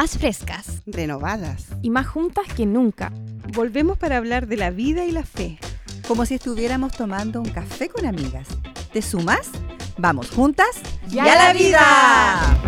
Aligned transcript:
más 0.00 0.16
frescas, 0.16 0.82
renovadas 0.86 1.64
y 1.82 1.90
más 1.90 2.06
juntas 2.06 2.46
que 2.54 2.66
nunca. 2.66 3.10
Volvemos 3.52 3.98
para 3.98 4.16
hablar 4.16 4.46
de 4.46 4.56
la 4.56 4.70
vida 4.70 5.04
y 5.04 5.10
la 5.10 5.24
fe. 5.24 5.58
Como 6.06 6.24
si 6.24 6.36
estuviéramos 6.36 6.92
tomando 6.92 7.40
un 7.40 7.48
café 7.48 7.88
con 7.88 8.06
amigas. 8.06 8.46
¿Te 8.92 9.02
sumas? 9.02 9.50
Vamos 9.96 10.30
juntas 10.30 10.68
y 11.10 11.18
a 11.18 11.24
la 11.24 11.52
vida. 11.52 12.58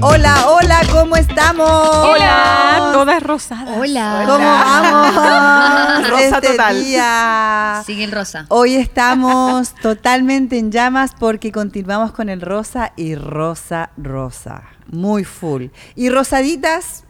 Hola, 0.00 0.46
hola, 0.48 0.80
¿cómo 0.92 1.16
estamos? 1.16 1.68
Hola, 1.68 2.90
todas 2.92 3.22
rosadas. 3.22 3.76
Hola. 3.78 4.22
¿Cómo 4.26 4.44
vamos? 4.46 6.08
Rosa 6.10 6.24
este 6.36 6.48
total. 6.50 6.84
día? 6.84 7.82
Sigue 7.84 8.04
el 8.04 8.12
rosa. 8.12 8.46
Hoy 8.48 8.76
estamos 8.76 9.74
totalmente 9.82 10.58
en 10.58 10.70
llamas 10.70 11.12
porque 11.18 11.50
continuamos 11.50 12.12
con 12.12 12.28
el 12.28 12.40
rosa 12.40 12.92
y 12.96 13.14
rosa, 13.16 13.90
rosa. 13.96 14.62
Muy 14.86 15.24
full. 15.24 15.66
Y 15.96 16.10
rosaditas 16.10 17.04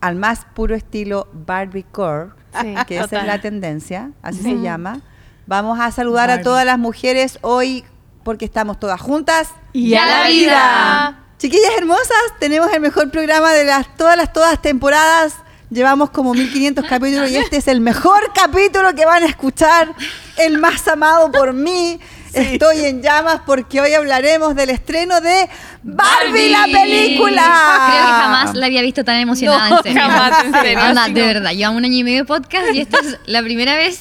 al 0.00 0.16
más 0.16 0.46
puro 0.54 0.74
estilo 0.74 1.28
Barbie 1.32 1.84
Core, 1.84 2.30
Sí, 2.60 2.74
que 2.86 2.98
esa 2.98 3.20
es 3.20 3.26
la 3.26 3.40
tendencia, 3.40 4.10
así 4.22 4.38
Sí. 4.38 4.44
se 4.44 4.60
llama. 4.62 5.00
Vamos 5.46 5.78
a 5.80 5.90
saludar 5.92 6.30
a 6.30 6.42
todas 6.42 6.64
las 6.66 6.78
mujeres 6.78 7.38
hoy 7.42 7.84
porque 8.24 8.44
estamos 8.44 8.80
todas 8.80 9.00
juntas. 9.00 9.50
Y 9.72 9.94
a 9.94 10.04
la 10.06 10.28
vida. 10.28 11.18
Chiquillas 11.38 11.70
hermosas, 11.78 12.16
tenemos 12.40 12.72
el 12.72 12.80
mejor 12.80 13.10
programa 13.10 13.52
de 13.52 13.64
las 13.64 13.96
todas 13.96 14.16
las 14.16 14.32
todas 14.32 14.60
temporadas. 14.60 15.34
Llevamos 15.70 16.10
como 16.10 16.34
1500 16.34 16.84
capítulos 16.86 17.30
y 17.30 17.36
este 17.36 17.58
es 17.58 17.68
el 17.68 17.80
mejor 17.80 18.32
capítulo 18.34 18.94
que 18.94 19.04
van 19.04 19.22
a 19.22 19.26
escuchar, 19.26 19.94
el 20.38 20.58
más 20.58 20.88
amado 20.88 21.30
por 21.30 21.52
mí. 21.52 22.00
Estoy 22.32 22.84
en 22.86 23.02
llamas 23.02 23.42
porque 23.46 23.80
hoy 23.80 23.92
hablaremos 23.94 24.54
del 24.54 24.70
estreno 24.70 25.20
de 25.20 25.48
Barbie, 25.82 26.50
la 26.50 26.64
película. 26.64 27.42
Creo 27.86 28.06
que 28.06 28.12
jamás 28.12 28.54
la 28.54 28.66
había 28.66 28.82
visto 28.82 29.04
tan 29.04 29.16
emocionada, 29.16 29.68
No, 29.70 29.76
en 29.78 29.82
serio. 29.84 30.00
jamás, 30.00 30.44
en 30.44 30.52
serio, 30.52 30.80
Anda, 30.80 31.08
de 31.08 31.22
verdad, 31.22 31.52
llevamos 31.52 31.78
un 31.78 31.84
año 31.84 31.96
y 31.96 32.04
medio 32.04 32.18
de 32.18 32.24
podcast 32.24 32.74
y 32.74 32.80
esta 32.80 32.98
es 32.98 33.18
la 33.26 33.42
primera 33.42 33.76
vez. 33.76 34.00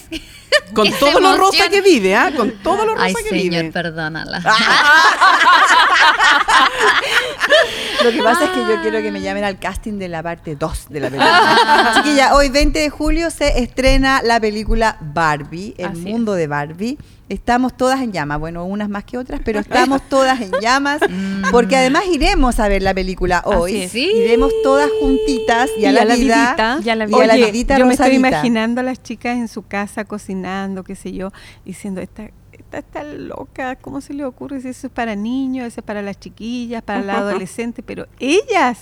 Con 0.74 0.90
todo 1.00 1.20
lo 1.20 1.38
rosa 1.38 1.70
que 1.70 1.82
vive, 1.82 2.16
¿ah? 2.16 2.32
Con 2.36 2.52
todo 2.62 2.86
lo 2.86 2.94
rosa 2.96 3.06
Ay, 3.08 3.14
que 3.16 3.30
señor, 3.30 3.62
vive. 3.64 3.72
perdónala. 3.72 4.40
Lo 8.04 8.12
que 8.12 8.24
pasa 8.24 8.46
es 8.46 8.50
que 8.52 8.60
yo 8.60 8.82
quiero 8.82 9.02
que 9.02 9.12
me 9.12 9.22
llamen 9.22 9.44
al 9.44 9.60
casting 9.60 9.98
de 9.98 10.08
la 10.08 10.22
parte 10.22 10.56
2 10.56 10.86
de 10.90 11.00
la 11.00 11.10
película. 11.10 11.92
Chiquilla, 11.96 12.36
hoy 12.36 12.50
20 12.50 12.80
de 12.80 12.90
julio 12.90 13.32
se 13.32 13.60
estrena 13.60 14.22
la 14.24 14.40
película 14.40 14.98
Barbie, 15.02 15.74
el 15.78 15.88
Así 15.88 16.00
mundo 16.02 16.34
de 16.34 16.48
Barbie. 16.48 16.98
Estamos 17.30 17.76
todas 17.76 18.02
en 18.02 18.14
llamas, 18.14 18.40
bueno, 18.40 18.66
unas 18.66 18.90
más 18.90 19.04
que 19.04 19.18
otras, 19.18 19.42
pero 19.44 19.60
estamos 19.68 20.02
todas 20.10 20.40
en 20.42 20.52
llamas, 20.62 21.02
porque 21.52 21.76
además 21.76 22.04
iremos 22.12 22.60
a 22.60 22.68
ver 22.68 22.82
la 22.82 22.94
película 22.94 23.42
hoy. 23.46 23.76
es. 23.76 23.92
Sí. 23.92 24.10
Iremos 24.16 24.52
todas 24.64 24.90
juntitas 25.02 25.70
y 25.78 25.86
a, 25.86 25.92
la, 25.92 26.06
vida. 26.06 26.16
vidita. 26.16 26.80
Y 26.84 26.90
a 26.90 26.96
la 26.96 27.10
y 27.10 27.14
a 27.14 27.28
la 27.28 27.34
Oye, 27.34 27.52
vidita 27.52 27.78
yo 27.78 27.86
me 27.86 27.94
estoy 27.94 28.16
imaginando 28.16 28.82
a 28.82 28.84
las 28.84 29.04
chicas 29.04 29.38
en 29.38 29.48
su 29.48 29.64
casa 29.64 30.06
cocinando, 30.06 30.84
qué 30.84 30.96
sé 30.96 31.12
yo, 31.12 31.32
diciendo, 31.66 32.02
esta, 32.02 32.32
esta 32.52 32.78
está 32.80 33.04
loca, 33.04 33.76
¿cómo 33.76 34.02
se 34.02 34.14
le 34.14 34.24
ocurre 34.24 34.62
si 34.62 34.70
eso 34.70 34.88
es 34.88 34.94
para 34.94 35.16
niños, 35.16 35.68
eso 35.68 35.82
es 35.82 35.86
para 35.86 36.02
las 36.02 36.20
chiquillas, 36.20 36.82
para 36.82 37.02
la 37.02 37.18
adolescente? 37.18 37.84
Pero 37.84 38.08
ellas 38.20 38.80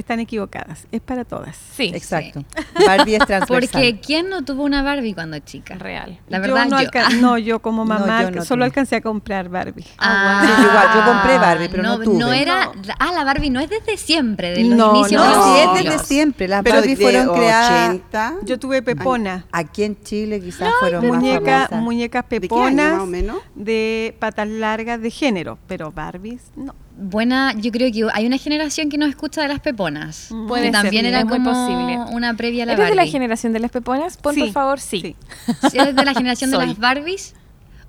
están 0.00 0.20
equivocadas, 0.20 0.86
es 0.92 1.00
para 1.00 1.24
todas. 1.24 1.56
Sí, 1.56 1.90
Exacto. 1.94 2.44
Barbie 2.86 3.16
es 3.16 3.18
transversal. 3.26 3.46
Porque 3.48 4.00
¿quién 4.00 4.28
no 4.30 4.44
tuvo 4.44 4.62
una 4.64 4.82
Barbie 4.82 5.14
cuando 5.14 5.38
chica? 5.40 5.74
real. 5.74 6.18
La 6.28 6.38
verdad, 6.38 6.64
yo 6.64 6.70
no, 6.70 6.80
yo. 6.82 6.88
alca- 6.88 7.08
no, 7.20 7.38
yo 7.38 7.58
como 7.60 7.84
No, 7.84 7.98
mamá 7.98 8.22
yo 8.22 8.30
no 8.30 8.44
solo 8.44 8.60
tuve. 8.60 8.64
alcancé 8.66 8.96
a 8.96 9.00
comprar 9.00 9.48
Barbie. 9.48 9.84
Ah, 9.98 10.42
Sí, 10.44 10.62
igual, 10.62 10.86
yo 10.94 11.04
compré 11.12 11.38
Barbie, 11.38 11.68
pero 11.68 11.82
no 11.82 11.98
tuve. 12.00 12.18
No 12.18 12.32
era. 12.32 12.70
Ah, 12.98 13.12
la 13.12 13.24
Barbie 13.24 13.50
no 13.50 13.60
es 13.60 13.68
desde 13.70 13.96
siempre, 13.96 14.50
de 14.52 14.64
los 14.64 14.76
No, 14.78 14.96
inicios 14.96 15.20
No, 15.22 15.28
de 15.30 15.36
los 15.36 15.44
sí, 15.44 15.60
es 15.60 15.84
desde 15.92 16.04
siempre. 16.06 16.48
Las 16.48 16.62
Pero 16.62 16.76
Barbie 16.76 16.94
de 16.96 17.02
fueron 17.02 17.34
creadas 17.34 17.88
80. 17.90 18.34
Yo 18.44 18.58
tuve 18.58 18.82
Pepona, 18.82 19.46
aquí 19.52 19.82
en 19.84 20.00
Chile, 20.02 20.40
quizás 20.40 20.72
fueron 20.80 21.06
más 21.08 21.16
muñeca, 21.18 21.66
famosas. 21.68 21.82
muñecas 21.82 22.24
¿De 22.28 22.40
qué 22.40 22.54
año 22.54 22.64
peponas 22.66 22.92
más 22.92 23.02
o 23.02 23.06
menos? 23.06 23.36
de 23.54 24.16
patas 24.18 24.48
largas 24.48 25.00
de 25.00 25.10
género, 25.10 25.58
pero 25.66 25.90
Barbies 25.92 26.50
no. 26.56 26.74
Buena, 27.00 27.54
yo 27.56 27.70
creo 27.70 27.92
que 27.92 28.04
hay 28.12 28.26
una 28.26 28.38
generación 28.38 28.88
que 28.88 28.98
nos 28.98 29.08
escucha 29.08 29.40
de 29.42 29.46
las 29.48 29.60
peponas. 29.60 30.28
Mm. 30.32 30.48
Puede 30.48 30.64
que 30.64 30.70
también 30.72 31.04
ser, 31.04 31.12
era 31.14 31.20
es 31.20 31.26
muy 31.26 31.38
como 31.38 31.52
posible. 31.52 31.98
una 32.12 32.34
previa 32.34 32.64
a 32.64 32.66
la 32.66 32.72
¿Eres 32.72 32.84
Barbie. 32.86 32.98
de 32.98 33.04
la 33.06 33.10
generación 33.12 33.52
de 33.52 33.60
las 33.60 33.70
peponas? 33.70 34.16
Pon 34.16 34.34
Sí, 34.34 34.40
por 34.40 34.50
favor, 34.50 34.80
sí. 34.80 35.00
sí. 35.00 35.16
¿Sí 35.70 35.78
¿Eres 35.78 35.94
de 35.94 36.04
la 36.04 36.12
generación 36.12 36.50
de 36.50 36.56
las 36.58 36.76
Barbies 36.76 37.34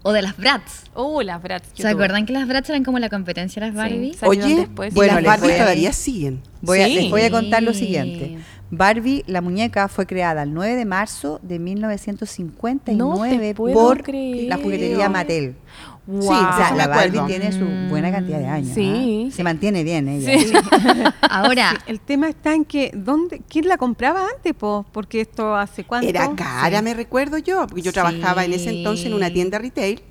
o 0.04 0.12
de 0.12 0.22
las 0.22 0.38
Bratz? 0.38 0.84
Uh, 0.96 1.22
las 1.22 1.42
Bratz. 1.42 1.66
¿Se 1.74 1.88
acuerdan 1.88 2.28
que 2.28 2.34
las 2.34 2.48
Bratz 2.48 2.70
eran 2.70 2.84
como 2.84 3.00
la 3.00 3.10
competencia 3.10 3.60
de 3.62 3.68
las 3.70 3.76
Barbie? 3.76 4.14
salieron 4.14 4.46
Oye, 4.52 4.60
después. 4.62 4.94
Bueno, 4.94 5.20
las 5.22 5.42
voy 5.42 5.54
a- 5.54 5.58
todavía 5.58 5.92
siguen. 5.92 6.42
Voy 6.62 6.82
a, 6.82 6.86
Sí. 6.86 6.94
les 6.96 7.10
voy 7.10 7.22
a 7.24 7.32
contar 7.32 7.64
lo 7.64 7.74
Sí. 7.74 7.80
siguiente. 7.86 8.38
Barbie, 8.72 9.24
la 9.26 9.42
muñeca, 9.42 9.88
fue 9.88 10.06
creada 10.06 10.44
el 10.44 10.54
9 10.54 10.76
de 10.76 10.86
marzo 10.86 11.40
de 11.42 11.58
1959 11.58 13.56
No 13.58 13.74
por 13.74 14.04
creer. 14.04 14.48
la 14.48 14.58
juguetería 14.58 15.10
Mattel. 15.10 15.56
Wow. 16.12 16.22
Sí, 16.24 16.28
o 16.30 16.58
sea, 16.58 16.74
la 16.76 16.88
Barbie 16.88 17.20
tiene 17.28 17.52
su 17.52 17.66
buena 17.88 18.12
cantidad 18.12 18.40
de 18.40 18.48
años. 18.48 18.74
Sí. 18.74 19.30
Se 19.32 19.44
mantiene 19.44 19.84
bien 19.84 20.08
ella. 20.08 20.40
Sí. 20.40 20.52
Ahora, 21.30 21.78
El 21.86 22.00
tema 22.00 22.28
está 22.30 22.56
en 22.56 22.66
que, 22.66 22.90
¿dónde, 22.96 23.44
¿quién 23.48 23.68
la 23.68 23.78
compraba 23.78 24.26
antes? 24.36 24.56
po? 24.56 24.88
Porque 24.92 25.22
esto 25.22 25.56
hace 25.56 25.84
cuánto. 25.84 26.08
Era 26.10 26.34
cara, 26.36 26.80
Sí. 26.80 26.84
me 26.84 26.96
recuerdo 26.96 27.38
yo, 27.38 27.68
porque 27.68 27.84
yo 27.84 27.94
trabajaba 27.94 28.44
en 28.44 28.54
ese 28.54 28.72
entonces 28.72 29.06
en 29.06 29.14
una 29.14 29.30
tienda 29.32 29.60
retail 29.60 30.02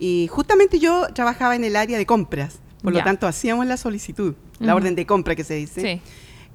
y 0.00 0.26
justamente 0.32 0.80
yo 0.80 1.06
trabajaba 1.14 1.54
en 1.54 1.62
el 1.62 1.76
área 1.76 1.96
de 1.96 2.06
compras. 2.06 2.58
Por 2.82 2.92
Ya. 2.92 2.98
lo 2.98 3.04
tanto, 3.04 3.28
hacíamos 3.28 3.66
la 3.66 3.76
solicitud, 3.76 4.34
la 4.58 4.74
orden 4.74 4.96
de 4.96 5.06
compra 5.06 5.36
que 5.36 5.44
se 5.44 5.54
dice. 5.54 5.80
Sí. 5.80 6.00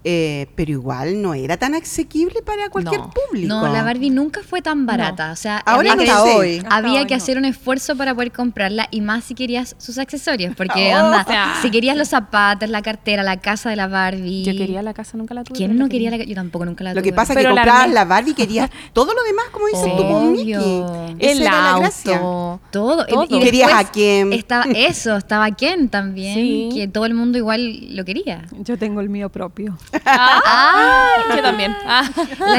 Eh, 0.08 0.46
pero 0.54 0.72
igual 0.72 1.20
no 1.20 1.34
era 1.34 1.58
tan 1.58 1.74
asequible 1.74 2.44
para 2.44 2.70
cualquier 2.70 3.02
No. 3.02 3.10
público. 3.10 3.48
no, 3.48 3.68
la 3.74 3.82
Barbie 3.82 4.12
nunca 4.12 4.42
fue 4.44 4.62
tan 4.62 4.86
barata. 4.86 5.32
O 5.32 5.36
sea, 5.36 5.58
Ahora 5.58 5.94
había, 5.94 6.14
no 6.14 6.24
que, 6.26 6.30
hoy. 6.32 6.58
Hasta 6.60 6.76
había 6.76 7.00
hoy 7.02 7.08
que 7.08 7.16
no. 7.16 7.24
hacer 7.24 7.38
un 7.40 7.46
esfuerzo 7.46 7.96
para 7.98 8.14
poder 8.14 8.32
comprarla 8.32 8.88
y 8.92 9.02
más 9.02 9.24
si 9.24 9.34
querías 9.34 9.76
sus 9.80 9.98
accesorios. 9.98 10.56
Porque, 10.56 10.94
Oh, 10.94 10.98
anda, 10.98 11.22
o 11.24 11.28
sea. 11.28 11.54
si 11.64 11.72
querías 11.72 11.98
los 11.98 12.08
zapatos, 12.10 12.70
la 12.70 12.84
cartera, 12.84 13.24
la 13.24 13.38
casa 13.38 13.72
de 13.72 13.78
la 13.78 13.88
Barbie. 13.88 14.44
Yo 14.44 14.52
quería 14.56 14.84
la 14.84 14.94
casa, 14.94 15.18
nunca 15.18 15.34
la 15.34 15.44
tuve. 15.44 15.58
¿Quién 15.58 15.76
no 15.76 15.90
quería 15.90 16.12
la 16.12 16.18
Yo 16.18 16.36
tampoco 16.36 16.66
nunca 16.66 16.84
la 16.84 16.94
Lo 16.94 17.02
tuve. 17.02 17.10
que 17.10 17.16
pasa 17.16 17.34
es 17.34 17.38
que 17.38 17.44
la 17.44 17.50
comprabas 17.50 17.90
la 17.92 18.06
Barbie 18.06 18.32
y 18.32 18.36
querías 18.36 18.70
todo 18.94 19.12
lo 19.12 19.24
demás, 19.24 19.46
como 19.52 19.66
dices 19.68 19.96
tú. 19.98 20.04
Obvio. 20.04 21.06
Esa 21.18 21.32
El 21.32 21.42
era 21.42 21.52
la 21.52 21.70
auto. 21.72 21.82
gracia. 21.82 22.20
Todo. 22.20 22.60
Todo. 23.08 23.26
Y, 23.30 23.36
y 23.38 23.40
Querías 23.40 23.74
a 23.74 23.92
Ken. 23.92 24.34
Estaba 24.34 24.66
eso, 24.76 25.18
estaba 25.18 25.50
Ken 25.52 25.90
también, 25.90 26.36
Sí. 26.36 26.70
que 26.76 26.88
todo 26.88 27.06
el 27.08 27.16
mundo 27.16 27.40
igual 27.40 27.96
lo 27.96 28.06
quería. 28.06 28.46
Yo 28.60 28.78
tengo 28.78 29.02
el 29.02 29.10
mío 29.10 29.30
propio. 29.30 29.78
Ah, 30.06 31.08
yo 31.36 31.42
también. 31.42 31.76
Ah. 31.86 32.04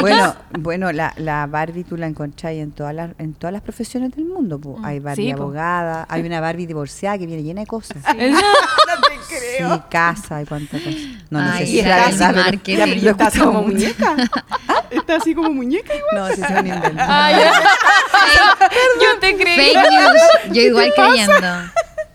Bueno, 0.00 0.34
bueno 0.58 0.92
la, 0.92 1.12
la 1.16 1.46
Barbie 1.46 1.84
tú 1.84 1.96
la 1.96 2.06
encontráis 2.06 2.62
en 2.62 2.72
todas 2.72 2.94
las 2.94 3.10
en 3.18 3.34
todas 3.34 3.52
las 3.52 3.62
profesiones 3.62 4.14
del 4.14 4.24
mundo. 4.26 4.58
po. 4.60 4.78
Hay 4.82 5.00
Barbie 5.00 5.26
Sí, 5.30 5.34
po. 5.34 5.42
abogada, 5.44 6.06
hay 6.08 6.22
una 6.22 6.40
Barbie 6.40 6.66
divorciada 6.66 7.18
que 7.18 7.26
viene 7.26 7.42
llena 7.42 7.60
de 7.62 7.66
cosas. 7.66 7.98
No 8.16 9.00
te 9.02 9.16
Sí, 9.38 9.82
casa 9.90 10.42
y 10.42 10.46
cuánta 10.46 10.78
cosa. 10.78 10.90
No, 11.30 11.40
no 11.42 11.50
Ay, 11.52 11.58
sé 11.58 11.66
si 11.72 11.78
está 11.80 11.96
la 11.96 12.04
así 12.06 12.18
verdad, 12.18 12.44
pero- 12.64 12.84
pero 12.84 13.10
está 13.10 13.26
así 13.26 13.38
como 13.40 13.62
mucho. 13.62 13.72
muñeca. 13.74 14.16
Está 14.90 15.16
así 15.16 15.34
como 15.34 15.50
muñeca 15.50 15.92
igual. 15.94 16.14
No, 16.14 16.28
sí, 16.28 16.34
se 16.36 16.54
van 16.54 16.64
a 16.70 16.74
inventar. 16.76 17.06
Ay, 17.10 17.34
yo 19.02 19.18
te 19.20 19.36
creí. 19.36 19.74
Fake 19.74 19.90
news, 19.90 20.52
yo 20.54 20.62
igual 20.62 20.92
creyendo. 20.94 21.34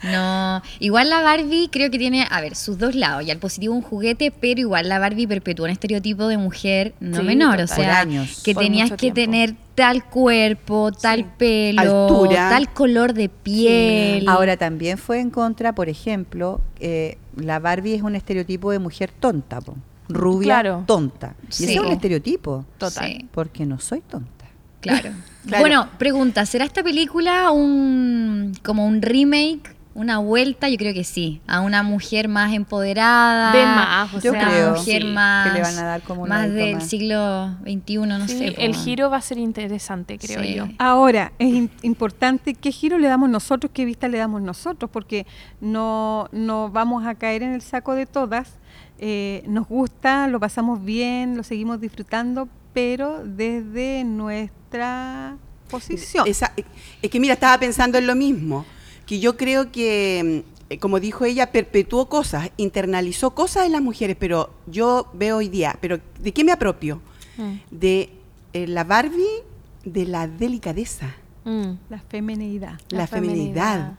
No, 0.04 0.62
igual 0.80 1.10
la 1.10 1.22
Barbie 1.22 1.70
creo 1.72 1.92
que 1.92 2.00
tiene, 2.00 2.26
a 2.30 2.42
ver, 2.42 2.56
sus 2.56 2.78
dos 2.78 2.96
lados. 2.96 3.26
Ya 3.26 3.34
el 3.34 3.40
positivo 3.40 3.74
un 3.76 3.82
juguete, 3.82 4.32
pero 4.32 4.60
igual 4.60 4.90
la 4.90 4.98
Barbie 5.00 5.28
perpetúa 5.28 5.66
un 5.66 5.72
estereotipo 5.72 6.28
de 6.28 6.38
mujer 6.38 6.94
no 7.00 7.18
Sí, 7.18 7.24
menor. 7.24 7.56
O 7.60 7.68
total. 7.68 7.76
Sea, 7.78 8.00
años. 8.00 8.42
que 8.44 8.56
tenías 8.56 8.90
que 8.92 8.98
tiempo. 8.98 9.16
tener 9.16 9.56
tal 9.76 10.04
cuerpo, 10.06 10.92
tal 10.92 11.26
pelo, 11.38 11.82
Altura. 11.82 12.50
tal 12.50 12.74
color 12.74 13.14
de 13.14 13.30
piel. 13.30 14.28
Ahora 14.28 14.58
también 14.58 14.98
fue 14.98 15.20
en 15.20 15.30
contra, 15.30 15.74
por 15.74 15.90
ejemplo, 15.90 16.62
eh, 16.80 17.18
la 17.36 17.60
Barbie 17.60 17.96
es 17.96 18.02
un 18.02 18.16
estereotipo 18.16 18.72
de 18.72 18.80
mujer 18.80 19.12
tonta, 19.20 19.62
po. 19.62 19.76
rubia, 20.10 20.46
Claro. 20.62 20.84
tonta. 20.88 21.36
Y 21.50 21.54
Sí. 21.54 21.64
ese 21.66 21.74
es 21.76 21.80
un 21.80 21.88
estereotipo, 21.92 22.66
Total. 22.78 23.06
Sí. 23.08 23.26
porque 23.32 23.66
no 23.66 23.80
soy 23.80 24.02
tonta. 24.02 24.46
Claro. 24.82 25.12
Claro. 25.46 25.62
Bueno, 25.62 25.90
pregunta, 25.98 26.46
¿será 26.46 26.66
esta 26.66 26.84
película 26.84 27.50
un 27.52 28.54
como 28.64 28.86
un 28.86 29.02
remake, 29.02 29.76
una 29.94 30.20
vuelta? 30.20 30.70
Yo 30.70 30.78
creo 30.78 30.94
que 30.94 31.04
sí, 31.04 31.42
a 31.48 31.62
una 31.62 31.84
mujer 31.84 32.28
más 32.28 32.54
empoderada. 32.54 33.52
De 33.52 33.66
más, 33.66 34.14
o 34.14 34.20
Yo 34.22 34.32
sea, 34.32 34.48
creo 34.48 34.70
mujer 34.76 35.02
sí. 35.02 35.08
más 35.10 35.48
que 35.48 35.54
le 35.54 35.62
van 35.62 35.78
a 35.78 35.84
dar 35.84 36.02
como 36.02 36.26
más 36.26 36.50
del 36.52 36.76
más. 36.76 36.88
siglo 36.88 37.56
XXI, 37.64 37.98
no 38.08 38.28
Sí, 38.28 38.38
sé. 38.38 38.56
el 38.58 38.76
giro 38.76 39.10
va 39.10 39.18
a 39.18 39.22
ser 39.22 39.38
interesante, 39.38 40.18
creo 40.18 40.42
Sí. 40.42 40.54
yo. 40.56 40.68
Ahora, 40.80 41.34
es 41.40 41.48
in- 41.54 41.70
importante 41.82 42.54
qué 42.54 42.72
giro 42.72 42.98
le 42.98 43.08
damos 43.08 43.30
nosotros, 43.30 43.72
qué 43.74 43.86
vista 43.86 44.08
le 44.08 44.18
damos 44.18 44.42
nosotros, 44.42 44.90
porque 44.92 45.26
no, 45.60 46.28
no 46.32 46.70
vamos 46.70 47.06
a 47.06 47.16
caer 47.16 47.44
en 47.44 47.54
el 47.54 47.62
saco 47.62 47.94
de 47.94 48.06
todas. 48.06 48.60
Eh, 49.00 49.44
nos 49.48 49.68
gusta, 49.68 50.28
lo 50.28 50.40
pasamos 50.40 50.84
bien, 50.86 51.36
lo 51.36 51.44
seguimos 51.44 51.82
disfrutando, 51.82 52.48
pero 52.74 53.22
desde 53.26 54.04
nuestra 54.06 55.36
posición. 55.70 56.28
Esa- 56.28 56.54
es 57.02 57.10
que 57.10 57.20
mira, 57.20 57.34
estaba 57.34 57.58
pensando 57.58 57.98
en 57.98 58.08
lo 58.08 58.16
mismo. 58.16 58.66
Que 59.12 59.20
yo 59.20 59.36
creo 59.36 59.74
que, 59.74 60.44
mm, 60.70 60.76
como 60.78 61.02
dijo 61.02 61.26
ella, 61.26 61.52
perpetuó 61.52 62.08
cosas, 62.08 62.50
internalizó 62.56 63.32
cosas 63.32 63.66
en 63.66 63.74
las 63.74 63.82
mujeres, 63.82 64.16
pero 64.18 64.52
yo 64.68 65.10
veo 65.12 65.36
hoy 65.36 65.50
día, 65.50 65.78
pero 65.82 66.00
¿de 66.22 66.32
qué 66.32 66.46
me 66.46 66.54
apropio? 66.54 67.02
Mm. 67.36 67.56
De 67.72 68.10
eh, 68.54 68.68
la 68.68 68.86
Barbie, 68.86 69.44
de 69.84 70.06
la 70.06 70.28
delicadeza, 70.30 71.14
Mm. 71.44 71.74
La 71.90 72.00
femenidad. 72.00 72.80
la, 72.90 73.00
La 73.00 73.08
feminidad. 73.08 73.74
feminidad. 73.74 73.94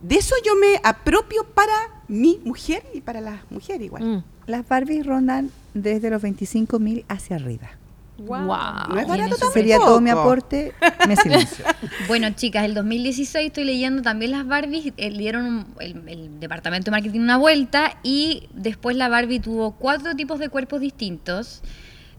De 0.00 0.16
eso 0.16 0.34
yo 0.44 0.56
me 0.56 0.80
apropio 0.82 1.44
para 1.44 2.02
mi 2.08 2.40
mujer 2.44 2.82
y 2.92 3.02
para 3.02 3.20
las 3.20 3.40
mujeres 3.50 3.82
igual. 3.82 4.02
Mm. 4.02 4.24
Las 4.46 4.66
Barbies 4.66 5.06
rondan 5.06 5.50
desde 5.74 6.10
los 6.10 6.22
25 6.22 6.78
mil 6.80 7.04
hacia 7.08 7.36
arriba. 7.36 7.68
Wow. 8.18 8.46
No 8.46 8.98
es 8.98 9.06
barato 9.06 9.30
tampoco. 9.30 9.52
Sería 9.52 9.78
todo 9.78 10.00
mi 10.00 10.10
aporte. 10.10 10.72
Me 11.06 11.16
silencio. 11.16 11.64
Bueno, 12.08 12.30
chicas, 12.30 12.64
el 12.64 12.72
2016 12.74 13.46
estoy 13.48 13.64
leyendo 13.64 14.00
también 14.02 14.30
las 14.30 14.46
Barbies, 14.46 14.92
eh, 14.96 15.10
dieron 15.10 15.44
un- 15.44 15.66
el, 15.80 16.08
el 16.08 16.40
departamento 16.40 16.86
de 16.86 16.90
marketing 16.92 17.20
una 17.20 17.36
vuelta 17.36 17.98
y 18.02 18.48
después 18.54 18.96
la 18.96 19.08
Barbie 19.08 19.40
tuvo 19.40 19.72
cuatro 19.72 20.14
tipos 20.14 20.38
de 20.38 20.48
cuerpos 20.48 20.80
distintos, 20.80 21.62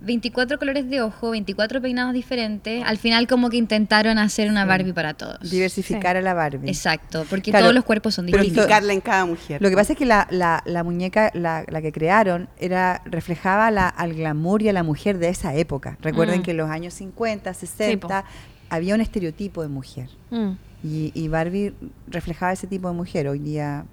24 0.02 0.60
colores 0.60 0.90
de 0.90 1.02
ojo, 1.02 1.32
24 1.32 1.82
peinados 1.82 2.14
diferentes. 2.14 2.84
Al 2.86 2.98
final 2.98 3.28
como 3.28 3.50
que 3.50 3.58
intentaron 3.58 4.18
hacer 4.20 4.50
una 4.50 4.64
Barbie 4.66 4.94
para 4.94 5.14
todos. 5.16 5.40
Diversificar 5.50 6.16
a 6.18 6.22
la 6.22 6.34
Barbie. 6.34 6.70
Exacto, 6.70 7.26
porque 7.30 7.52
Claro, 7.52 7.66
todos 7.66 7.76
los 7.76 7.84
cuerpos 7.84 8.14
son 8.16 8.28
distintos. 8.28 8.50
indicarla 8.58 8.94
en 8.94 9.02
cada 9.02 9.26
mujer. 9.26 9.62
Lo 9.62 9.70
que 9.70 9.76
pasa 9.76 9.94
es 9.94 10.00
que 10.00 10.06
la, 10.06 10.28
la- 10.30 10.62
la 10.66 10.84
muñeca, 10.84 11.32
la, 11.34 11.66
la 11.68 11.82
que 11.82 11.92
crearon, 11.92 12.48
era 12.60 13.02
reflejaba 13.06 13.72
la- 13.72 13.90
al 13.90 14.14
glamour 14.14 14.62
y 14.62 14.70
a 14.70 14.74
la 14.74 14.84
mujer 14.84 15.18
de 15.18 15.30
esa 15.30 15.56
época. 15.56 15.98
Recuerden 16.02 16.40
Mm. 16.40 16.44
que 16.44 16.52
en 16.52 16.58
los 16.58 16.70
años 16.70 16.94
50, 16.94 17.54
60 17.54 18.24
había 18.70 18.94
un 18.96 19.02
estereotipo 19.02 19.62
de 19.62 19.68
mujer. 19.70 20.10
Mm. 20.30 20.52
Y, 20.84 21.12
y 21.16 21.28
Barbie 21.28 21.74
reflejaba 22.08 22.52
ese 22.54 22.68
tipo 22.68 22.88
de 22.88 22.94
mujer. 22.94 23.28
Hoy 23.28 23.40
día 23.40 23.86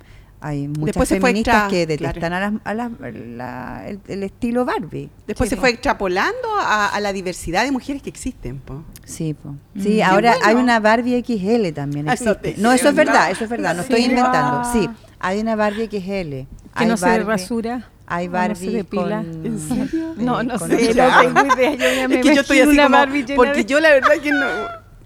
hay 0.47 0.69
muchas 0.69 0.85
Después 0.87 1.09
se 1.09 1.21
feministas 1.21 1.55
extra- 1.55 1.69
que 1.71 1.97
claro. 1.97 2.13
detestan 2.13 2.33
a 2.35 2.41
las- 2.41 2.53
a 2.65 2.75
las- 2.75 2.91
la- 3.15 3.89
el, 3.89 4.01
el 4.09 4.23
estilo 4.25 4.65
Barbie. 4.67 5.09
Después 5.27 5.49
Sí, 5.49 5.51
se 5.51 5.57
po. 5.57 5.61
fue 5.63 5.71
extrapolando 5.71 6.49
a, 6.61 6.89
a 6.89 7.01
la 7.01 7.13
diversidad 7.15 7.65
de 7.65 7.73
mujeres 7.73 8.03
que 8.03 8.11
existen. 8.11 8.59
po. 8.59 8.83
Sí, 9.05 9.33
po. 9.35 9.51
Mm. 9.75 9.83
sí 9.83 10.03
ahora 10.03 10.33
bueno. 10.33 10.47
hay 10.47 10.55
una 10.57 10.81
Barbie 10.81 11.23
XL 11.25 11.73
también. 11.73 12.07
Ah, 12.09 12.15
no 12.21 12.31
existe. 12.33 12.53
te 12.53 12.61
No, 12.61 12.73
eso 12.73 12.91
es 12.91 12.95
verdad, 12.95 13.27
no. 13.27 13.33
eso 13.33 13.45
es 13.45 13.51
verdad, 13.51 13.75
no 13.75 13.83
estoy 13.83 14.01
inventando. 14.05 14.59
Ah. 14.65 14.71
Sí, 14.73 14.89
hay 15.19 15.41
una 15.41 15.57
Barbie 15.57 15.87
XL. 15.87 15.97
Que 15.97 16.47
hay 16.75 16.87
no 16.89 16.97
se 16.97 17.07
Barbie- 17.07 17.25
rasura. 17.27 17.89
Hay 18.07 18.27
no 18.29 18.33
se 18.33 18.39
Barbie 18.49 18.71
depila. 18.71 19.23
con- 19.23 19.47
¿En 19.47 19.59
serio? 19.59 20.15
No, 20.19 20.43
no 20.43 20.59
sé, 20.59 20.69
no 20.69 20.77
tengo 21.23 21.55
idea. 21.55 21.75
Yo 21.75 21.97
ya 21.97 22.09
me 22.09 22.15
Es 22.17 22.21
que 22.27 22.35
yo 22.35 22.41
estoy 22.43 22.61
así 22.61 22.71
una 22.71 22.83
como, 22.83 22.97
Barbie 22.99 23.23
llena 23.25 23.37
porque 23.37 23.55
de- 23.55 23.65
yo 23.65 23.81
la 23.81 23.89
verdad 23.91 24.15
que 24.23 24.31
no, 24.31 24.47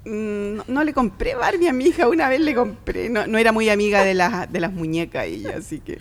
no, 0.08 0.64
no 0.66 0.84
le 0.84 0.93
compré 0.93 1.34
Barbie 1.34 1.69
a 1.69 1.72
mi 1.72 1.87
hija, 1.87 2.08
una 2.08 2.28
vez 2.28 2.40
le 2.40 2.55
compré, 2.55 3.08
no, 3.08 3.26
no 3.26 3.38
era 3.38 3.52
muy 3.52 3.69
amiga 3.69 4.05
de 4.05 4.14
las, 4.14 4.50
de 4.50 4.60
las 4.60 4.72
muñecas 4.72 5.26
ella, 5.26 5.56
así 5.58 5.81
que, 5.81 5.99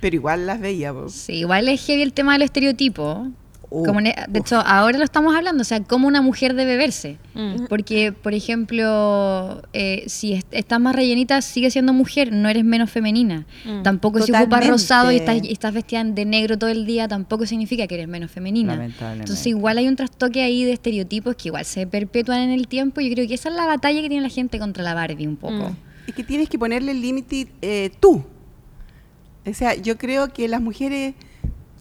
pero 0.00 0.16
igual 0.16 0.46
las 0.46 0.60
veía. 0.60 0.92
po. 0.92 1.08
Sí, 1.08 1.34
igual 1.34 1.68
es 1.68 1.84
heavy 1.84 2.02
el 2.02 2.12
tema 2.12 2.32
del 2.32 2.42
estereotipo. 2.42 3.28
Uh, 3.74 3.86
Como 3.86 4.00
ne- 4.02 4.14
de 4.28 4.38
hecho, 4.38 4.56
ahora 4.60 4.98
lo 4.98 5.04
estamos 5.04 5.34
hablando, 5.34 5.62
o 5.62 5.64
sea, 5.64 5.80
cómo 5.82 6.06
una 6.06 6.20
mujer 6.20 6.54
debe 6.54 6.76
verse. 6.76 7.16
Mm. 7.34 7.64
Porque, 7.70 8.12
por 8.12 8.34
ejemplo, 8.34 9.62
eh, 9.72 10.04
si 10.08 10.34
est- 10.34 10.46
estás 10.52 10.78
más 10.80 10.94
rellenita, 10.94 11.40
sigue 11.40 11.70
siendo 11.70 11.92
mujer, 11.92 12.32
no 12.32 12.48
eres 12.48 12.64
menos 12.64 12.90
femenina. 12.90 13.46
Mm. 13.64 13.82
Tampoco 13.82 14.20
si 14.20 14.30
ocupas 14.32 14.66
rosado 14.66 15.10
y 15.10 15.16
estás, 15.16 15.42
y 15.42 15.52
estás 15.52 15.72
vestida 15.72 16.04
de 16.04 16.24
negro 16.24 16.58
todo 16.58 16.68
el 16.70 16.84
día, 16.84 17.08
tampoco 17.08 17.46
significa 17.46 17.86
que 17.86 17.94
eres 17.94 18.08
menos 18.08 18.30
femenina. 18.30 18.74
Entonces, 19.14 19.46
igual 19.46 19.78
hay 19.78 19.88
un 19.88 19.96
trastoque 19.96 20.42
ahí 20.42 20.64
de 20.64 20.72
estereotipos 20.72 21.34
que 21.36 21.48
igual 21.48 21.64
se 21.64 21.86
perpetúan 21.86 22.40
en 22.40 22.50
el 22.50 22.68
tiempo. 22.68 23.00
y 23.00 23.08
Yo 23.08 23.14
creo 23.14 23.26
que 23.28 23.34
esa 23.34 23.48
es 23.48 23.54
la 23.54 23.64
batalla 23.66 24.02
que 24.02 24.08
tiene 24.08 24.22
la 24.22 24.28
gente 24.28 24.58
contra 24.58 24.82
la 24.84 24.92
Barbie 24.94 25.26
un 25.26 25.36
poco. 25.36 25.70
Mm. 25.70 25.76
Es 26.08 26.14
que 26.14 26.24
tienes 26.24 26.48
que 26.48 26.58
ponerle 26.58 26.92
el 26.92 27.00
límite 27.00 27.46
eh, 27.62 27.90
tú. 28.00 28.22
O 29.46 29.54
sea, 29.54 29.74
yo 29.74 29.96
creo 29.98 30.32
que 30.32 30.46
las 30.48 30.60
mujeres, 30.60 31.14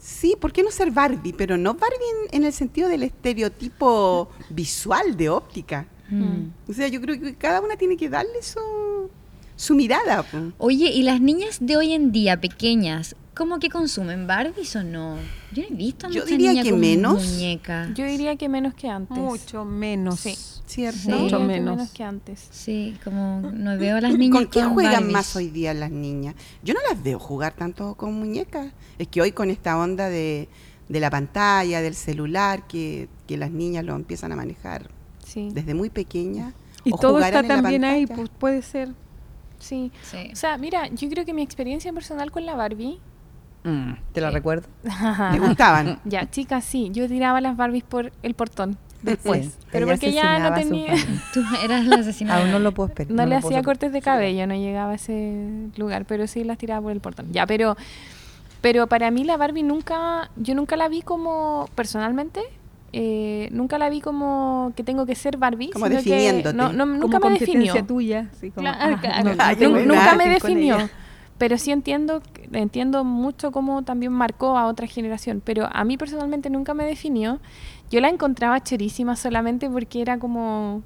sí, 0.02 0.36
¿por 0.40 0.52
qué 0.52 0.64
no 0.64 0.72
ser 0.72 0.92
Barbie? 0.92 1.34
Pero 1.34 1.58
no 1.58 1.76
Barbie 1.76 1.96
en, 2.32 2.42
en 2.42 2.46
el 2.46 2.54
sentido 2.54 2.90
del 2.90 3.04
estereotipo 3.04 4.30
visual 4.50 5.16
de 5.16 5.30
óptica. 5.30 5.88
Mm. 6.10 6.70
O 6.70 6.74
sea, 6.74 6.88
yo 6.88 7.00
creo 7.02 7.20
que 7.20 7.36
cada 7.36 7.62
una 7.62 7.78
tiene 7.78 7.96
que 7.96 8.10
darle 8.10 8.42
su, 8.42 9.10
su 9.56 9.76
mirada. 9.76 10.26
Oye, 10.58 10.90
¿y 10.90 11.04
las 11.04 11.22
niñas 11.22 11.60
de 11.62 11.78
hoy 11.78 11.94
en 11.94 12.12
día, 12.12 12.42
pequeñas, 12.42 13.16
cómo 13.36 13.60
que 13.60 13.70
consumen 13.70 14.28
Barbies 14.28 14.76
o 14.76 14.84
no? 14.84 15.18
Yo 15.52 15.64
no 15.64 15.70
he 15.70 15.74
visto 15.76 16.08
a 16.08 16.10
Yo 16.10 16.22
mucha 16.22 16.32
diría 16.32 16.52
niña 16.52 16.64
que 16.64 16.72
con 16.72 16.80
menos. 16.80 17.26
muñeca. 17.26 17.90
Yo 17.96 18.06
diría 18.06 18.36
que 18.36 18.50
menos 18.50 18.74
que 18.74 18.90
antes. 18.90 19.18
Mucho 19.18 19.66
menos. 19.66 20.20
Sí. 20.20 20.36
¿Cierto? 20.66 21.00
Sí. 21.00 21.10
Mucho 21.12 21.38
que 21.40 21.44
menos. 21.44 21.76
menos 21.78 21.92
que 21.92 22.04
antes. 22.04 22.48
Sí, 22.52 22.98
como 23.04 23.42
no 23.54 23.78
veo 23.78 23.98
a 23.98 24.02
las 24.02 24.18
niñas 24.18 24.38
¿Con 24.44 24.48
qué 24.50 24.64
juegan 24.64 24.94
Barbies. 24.94 25.12
más 25.14 25.36
hoy 25.36 25.50
día 25.50 25.74
las 25.74 25.92
niñas? 25.92 26.36
Yo 26.64 26.74
no 26.74 26.80
las 26.90 27.02
veo 27.04 27.20
jugar 27.20 27.54
tanto 27.54 27.96
con 27.96 28.14
muñecas. 28.14 28.72
Es 28.98 29.08
que 29.10 29.22
hoy 29.22 29.32
con 29.34 29.50
esta 29.50 29.78
onda 29.78 30.08
de, 30.10 30.48
de 30.88 31.00
la 31.00 31.10
pantalla, 31.10 31.82
del 31.82 31.96
celular, 31.96 32.68
que, 32.68 33.10
que 33.28 33.36
las 33.38 33.52
niñas 33.52 33.84
lo 33.84 33.96
empiezan 33.96 34.32
a 34.32 34.36
manejar 34.36 34.90
Sí. 35.26 35.50
desde 35.54 35.74
muy 35.74 35.90
pequeñas. 35.90 36.54
Y 36.84 36.92
o 36.94 36.98
todo 36.98 37.20
está 37.20 37.44
también 37.44 37.84
ahí, 37.86 38.06
pues 38.08 38.30
puede 38.30 38.62
ser. 38.62 38.90
Sí. 39.60 39.92
Sí. 40.10 40.30
O 40.34 40.36
sea, 40.36 40.58
mira, 40.58 40.88
yo 40.88 41.08
creo 41.10 41.26
que 41.26 41.34
mi 41.34 41.42
experiencia 41.42 41.94
personal 41.94 42.32
con 42.32 42.46
la 42.46 42.56
Barbie. 42.56 43.00
Mm, 43.64 43.94
te 44.14 44.22
Sí. 44.22 44.28
recuerdo. 44.30 44.68
¿Le 45.32 45.40
gustaban? 45.40 46.00
ya, 46.06 46.30
chicas, 46.30 46.64
sí. 46.66 46.90
Yo 46.92 47.08
tiraba 47.08 47.42
las 47.42 47.56
Barbies 47.58 47.84
por 47.84 48.12
el 48.24 48.34
portón 48.34 48.78
después. 49.04 49.46
Sí, 49.46 49.52
pero 49.72 49.88
porque 49.88 50.12
ya 50.12 50.40
no 50.40 50.54
tenía. 50.56 50.94
Tú 51.34 51.42
eras 51.64 51.86
la 51.86 51.98
asesina. 51.98 52.38
Aún 52.38 52.52
no 52.52 52.60
lo 52.60 52.72
puedo 52.72 52.90
esperar. 52.90 53.12
No, 53.14 53.26
le 53.26 53.40
puedo 53.40 53.48
hacía 53.50 53.64
cortes 53.64 53.92
de 53.92 54.02
cabello, 54.02 54.48
no 54.48 54.56
llegaba 54.56 54.92
a 54.94 54.96
ese 54.96 55.46
lugar, 55.78 56.06
pero 56.06 56.28
sí 56.28 56.44
las 56.44 56.58
tiraba 56.58 56.82
por 56.82 56.92
el 56.92 57.00
portón. 57.02 57.28
Ya, 57.32 57.46
pero 57.46 57.76
pero 58.62 58.86
para 58.88 59.10
mí 59.10 59.24
la 59.24 59.38
Barbie 59.38 59.64
nunca, 59.64 60.30
yo 60.36 60.54
nunca 60.54 60.76
la 60.78 60.88
vi 60.88 61.02
como 61.02 61.68
personalmente, 61.74 62.42
eh, 62.94 63.48
nunca 63.52 63.80
la 63.80 63.90
vi 63.90 64.02
como 64.02 64.72
que 64.76 64.84
tengo 64.84 65.06
que 65.08 65.16
ser 65.16 65.38
Barbie, 65.38 65.72
Como 65.72 65.88
sino 65.88 66.02
que 66.04 66.44
no, 66.54 66.72
no, 66.74 66.86
nunca 66.86 67.20
como 67.20 67.32
me 67.34 67.40
definió. 67.40 67.74
competencia 67.74 67.88
tuya. 67.88 68.30
así 68.32 68.52
como, 68.52 68.68
Claro, 68.68 68.98
ah, 68.98 69.00
claro. 69.02 69.34
Nu- 69.62 69.70
buena. 69.72 69.86
nunca 69.96 70.16
me 70.16 70.30
definió. 70.30 70.78
Pero 71.42 71.58
sí 71.58 71.72
entiendo, 71.72 72.22
entiendo 72.52 73.04
mucho 73.04 73.52
cómo 73.52 73.82
también 73.82 74.12
marcó 74.12 74.60
a 74.60 74.68
otra 74.68 74.86
generación. 74.86 75.42
Pero 75.44 75.68
a 75.74 75.84
mí 75.84 75.98
personalmente 75.98 76.52
nunca 76.52 76.76
me 76.76 76.86
definió. 76.86 77.40
Yo 77.90 78.00
la 78.00 78.10
encontraba 78.10 78.62
cherísima 78.62 79.16
solamente 79.16 79.68
porque 79.68 80.04
era 80.04 80.20
como 80.20 80.84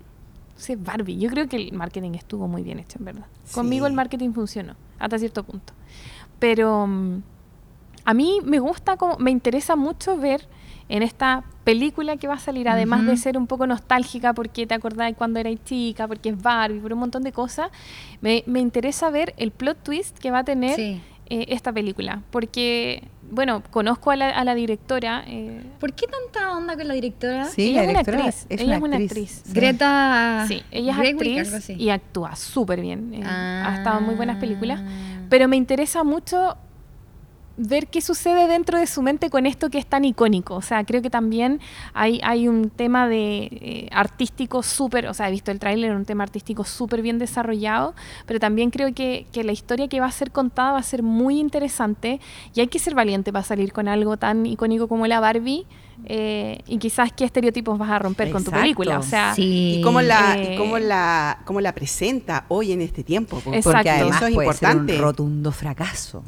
sé, 0.56 0.78
Barbie. 0.78 1.18
Yo 1.18 1.30
creo 1.30 1.50
que 1.50 1.57
el 1.57 1.74
marketing 1.74 2.12
estuvo 2.12 2.48
muy 2.48 2.63
bien 2.63 2.80
hecho, 2.80 3.00
en 3.00 3.04
verdad. 3.04 3.25
Conmigo 3.54 3.86
el 3.86 3.92
marketing 3.92 4.31
funcionó 4.31 4.78
hasta 4.98 5.19
cierto 5.19 5.44
punto. 5.44 5.74
Pero 6.40 6.88
mm, 6.88 7.21
a 8.06 8.14
mí 8.14 8.40
me 8.42 8.59
gusta, 8.59 8.95
como, 8.95 9.18
me 9.18 9.31
interesa 9.31 9.76
mucho 9.76 10.16
ver 10.18 10.47
en 10.87 11.01
esta 11.04 11.44
película 11.63 12.18
que 12.18 12.27
va 12.27 12.35
a 12.35 12.39
salir, 12.39 12.69
además 12.69 13.04
de 13.06 13.13
Ujú. 13.13 13.18
ser 13.21 13.37
un 13.37 13.47
poco 13.47 13.65
nostálgica 13.65 14.33
porque 14.33 14.68
te 14.68 14.75
acordás 14.75 15.11
cuando 15.18 15.39
eras 15.39 15.56
chica, 15.65 16.07
porque 16.07 16.30
es 16.30 16.42
Barbie, 16.42 16.80
por 16.80 16.94
un 16.94 16.99
montón 16.99 17.23
de 17.23 17.31
cosas, 17.31 17.69
me, 18.21 18.44
me 18.45 18.59
interesa 18.59 19.09
ver 19.09 19.33
el 19.37 19.51
plot 19.51 19.81
twist 19.83 20.18
que 20.19 20.30
va 20.30 20.39
a 20.39 20.44
tener 20.44 20.75
Sí. 20.75 21.01
eh, 21.27 21.45
esta 21.49 21.73
película. 21.73 22.21
Porque, 22.30 23.04
bueno, 23.31 23.63
conozco 23.71 24.11
a 24.11 24.15
la, 24.15 24.30
a 24.30 24.44
la 24.44 24.54
directora. 24.54 25.23
eh, 25.25 25.63
¿Por 25.80 25.94
qué 25.94 26.06
tanta 26.06 26.56
onda 26.56 26.75
con 26.75 26.87
la 26.87 26.94
directora? 26.94 27.45
Sí, 27.45 27.69
ella 27.71 27.81
la 27.81 27.81
es 27.81 27.89
una 27.89 27.99
directora 28.04 28.18
actriz. 28.27 28.45
es 28.49 28.61
ella 28.61 28.65
una 28.65 28.75
es 28.77 28.83
una 28.83 28.97
actriz. 28.97 29.37
actriz. 29.39 29.54
Greta. 29.56 30.45
Sí, 30.47 30.61
ella 30.69 30.92
es 30.92 30.97
Gerwig, 30.97 31.39
actriz 31.39 31.69
y 31.71 31.89
actúa 31.89 32.35
súper 32.35 32.81
bien. 32.81 33.11
eh, 33.15 33.23
Ah. 33.25 33.71
Ha 33.71 33.75
estado 33.77 33.97
en 33.99 34.06
muy 34.06 34.13
buenas 34.13 34.37
películas. 34.37 34.81
Pero 35.30 35.47
me 35.47 35.56
interesa 35.56 36.04
mucho 36.04 36.57
ver 37.57 37.88
qué 37.88 38.02
sucede 38.02 38.47
dentro 38.47 38.78
de 38.78 38.85
su 38.88 39.02
mente 39.02 39.30
con 39.30 39.45
esto 39.45 39.69
que 39.69 39.78
es 39.78 39.85
tan 39.85 40.04
icónico. 40.06 40.56
O 40.56 40.62
sea, 40.62 40.83
creo 40.83 41.02
que 41.02 41.09
también 41.09 41.59
hay, 41.94 42.19
hay 42.24 42.47
un 42.47 42.69
tema 42.69 43.07
de 43.07 43.44
eh, 43.52 43.90
artístico 43.92 44.62
súper, 44.64 45.07
o 45.07 45.14
sea, 45.14 45.30
he 45.30 45.31
visto 45.31 45.52
el 45.52 45.59
tráiler, 45.59 45.95
un 45.95 46.06
tema 46.06 46.24
artístico 46.24 46.64
súper 46.66 47.02
bien 47.02 47.18
desarrollado, 47.19 47.95
pero 48.26 48.40
también 48.40 48.71
creo 48.71 48.94
que, 48.94 49.26
que 49.31 49.44
la 49.44 49.52
historia 49.52 49.88
que 49.88 50.00
va 50.00 50.07
a 50.07 50.12
ser 50.12 50.31
contada 50.31 50.74
va 50.74 50.80
a 50.80 50.83
ser 50.83 51.02
muy 51.04 51.40
interesante 51.40 52.19
y 52.54 52.59
hay 52.59 52.68
que 52.68 52.80
ser 52.80 52.94
valiente 52.95 53.31
para 53.31 53.45
salir 53.45 53.71
con 53.71 53.88
algo 53.88 54.18
tan 54.18 54.45
icónico 54.45 54.88
como 54.88 55.07
la 55.07 55.19
Barbie 55.19 55.66
eh, 56.07 56.59
y 56.68 56.78
quizás 56.78 57.14
qué 57.14 57.24
estereotipos 57.24 57.78
vas 57.78 57.90
a 57.90 58.00
romper 58.00 58.31
con 58.31 58.44
tu 58.44 58.52
película. 58.52 59.00
O 59.00 59.04
sea, 59.04 59.33
Sí. 59.33 59.78
¿Y 59.80 59.81
cómo 59.81 60.02
la, 60.02 60.35
Eh, 60.38 60.56
y 60.56 60.57
cómo 60.57 60.78
la, 60.78 61.40
cómo 61.45 61.62
la 61.62 61.74
presenta 61.74 62.45
hoy 62.50 62.74
en 62.74 62.81
este 62.81 63.04
tiempo? 63.04 63.40
Porque 63.44 63.59
además 63.90 64.18
Eso 64.18 64.28
es 64.28 64.33
puede 64.33 64.47
importante. 64.47 64.94
ser 64.94 65.02
un 65.02 65.07
rotundo 65.07 65.52
fracaso. 65.52 66.24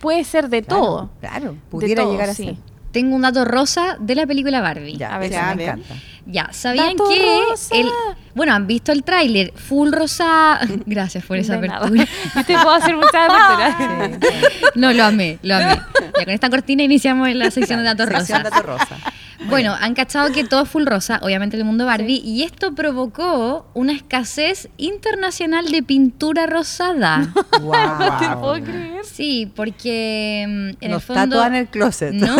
Puede 0.00 0.24
ser 0.24 0.48
de 0.48 0.62
Claro, 0.62 0.82
todo. 0.82 1.10
Claro, 1.20 1.52
De 1.52 1.58
pudiera 1.70 2.02
todo, 2.02 2.12
llegar 2.12 2.30
a 2.30 2.34
sí. 2.34 2.44
ser. 2.44 2.56
Tengo 2.92 3.14
un 3.14 3.22
dato 3.22 3.44
rosa 3.44 3.96
de 4.00 4.14
la 4.14 4.26
película 4.26 4.60
Barbie. 4.60 4.96
Ya, 4.96 5.14
A 5.14 5.18
ver, 5.18 5.30
ya, 5.30 5.54
me 5.54 5.64
encanta. 5.64 5.94
Ya, 6.30 6.50
¿sabían 6.52 6.96
Dato 6.96 7.08
que 7.08 7.40
rosa. 7.48 7.74
el 7.74 7.88
bueno, 8.34 8.52
han 8.54 8.66
visto 8.68 8.92
el 8.92 9.02
tráiler 9.02 9.52
full 9.56 9.90
rosa? 9.90 10.60
Gracias 10.86 11.24
por 11.24 11.38
esa 11.38 11.56
De 11.56 11.66
nada. 11.66 11.86
apertura. 11.86 12.06
Yo 12.36 12.44
te 12.46 12.52
puedo 12.54 12.70
hacer 12.70 12.94
muchas 12.96 13.28
aperturas. 13.28 14.18
No, 14.74 14.92
lo 14.92 15.04
amé, 15.04 15.38
lo 15.42 15.56
amé. 15.56 15.80
Ya 16.18 16.24
con 16.24 16.32
esta 16.34 16.50
cortina 16.50 16.82
iniciamos 16.84 17.28
la 17.34 17.50
sección 17.50 17.80
de 17.80 17.86
datos 17.86 18.06
Sección 18.08 18.42
rosas. 18.44 18.52
dato 18.52 18.66
rosa. 18.66 18.96
Bueno, 19.48 19.74
han 19.80 19.94
cachado 19.94 20.30
que 20.32 20.44
todo 20.44 20.64
es 20.64 20.68
full 20.68 20.84
rosa, 20.84 21.20
obviamente 21.22 21.56
en 21.56 21.60
el 21.62 21.66
mundo 21.66 21.86
Barbie, 21.86 22.20
y 22.24 22.42
esto 22.42 22.74
provocó 22.74 23.66
una 23.72 23.92
escasez 23.92 24.68
internacional 24.76 25.70
de 25.70 25.82
pintura 25.82 26.46
rosada. 26.46 27.32
Wow. 27.60 27.72
¿Te 28.18 28.28
puedo 28.36 28.62
creer? 28.62 29.04
Sí, 29.04 29.50
porque 29.54 30.44
mm, 30.46 30.84
en 30.84 30.90
Nos 30.90 31.02
el 31.02 31.06
fondo... 31.06 31.36
tatúan 31.36 31.54
el 31.54 31.68
closet. 31.68 32.12
No, 32.12 32.36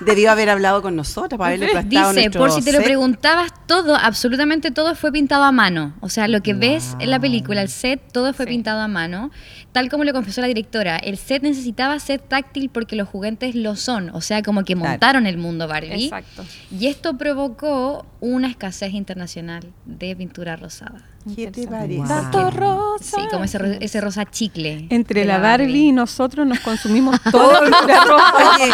Debió 0.00 0.30
haber 0.30 0.50
hablado 0.50 0.80
con 0.82 0.96
nosotros 0.96 1.38
para 1.38 1.48
haberle 1.48 1.68
prestado 1.68 2.10
dice, 2.10 2.20
nuestro 2.22 2.40
por 2.40 2.50
si 2.52 2.59
te 2.64 2.72
lo 2.72 2.82
preguntabas, 2.82 3.52
todo, 3.66 3.96
absolutamente 3.96 4.70
todo 4.70 4.94
fue 4.94 5.12
pintado 5.12 5.44
a 5.44 5.52
mano. 5.52 5.94
O 6.00 6.08
sea, 6.08 6.28
lo 6.28 6.40
que 6.42 6.54
ves 6.54 6.96
en 7.00 7.10
la 7.10 7.18
película, 7.20 7.62
el 7.62 7.68
set, 7.68 8.00
todo 8.12 8.32
fue 8.32 8.46
Sí. 8.46 8.50
pintado 8.52 8.80
a 8.80 8.88
mano. 8.88 9.30
Tal 9.72 9.88
como 9.88 10.04
lo 10.04 10.12
confesó 10.12 10.40
la 10.40 10.46
directora, 10.48 10.96
el 10.96 11.16
set 11.16 11.42
necesitaba 11.42 11.98
ser 12.00 12.20
táctil 12.20 12.70
porque 12.70 12.96
los 12.96 13.08
juguetes 13.08 13.54
lo 13.54 13.76
son. 13.76 14.10
O 14.10 14.20
sea, 14.20 14.42
como 14.42 14.64
que 14.64 14.74
Claro. 14.74 14.90
montaron 14.90 15.26
el 15.26 15.36
mundo 15.38 15.68
Barbie. 15.68 16.04
Exacto. 16.04 16.44
Y 16.76 16.86
esto 16.88 17.16
provocó 17.16 18.06
una 18.20 18.48
escasez 18.48 18.92
internacional 18.94 19.64
de 19.86 20.14
pintura 20.16 20.56
rosada. 20.56 21.02
¿Qué 21.36 21.50
te 21.50 21.60
Interesante. 21.60 21.96
parece? 21.98 22.14
Dato 22.14 22.50
rosa. 22.50 23.16
Sí, 23.16 23.22
como 23.30 23.44
ese, 23.44 23.78
ese 23.80 24.00
rosa 24.00 24.24
chicle. 24.24 24.86
Entre 24.90 25.24
la 25.26 25.38
Barbie 25.38 25.88
y 25.88 25.92
nosotros 25.92 26.46
nos 26.46 26.60
consumimos 26.60 27.20
todo 27.30 27.62
el 27.62 27.72
Oye, 27.74 28.72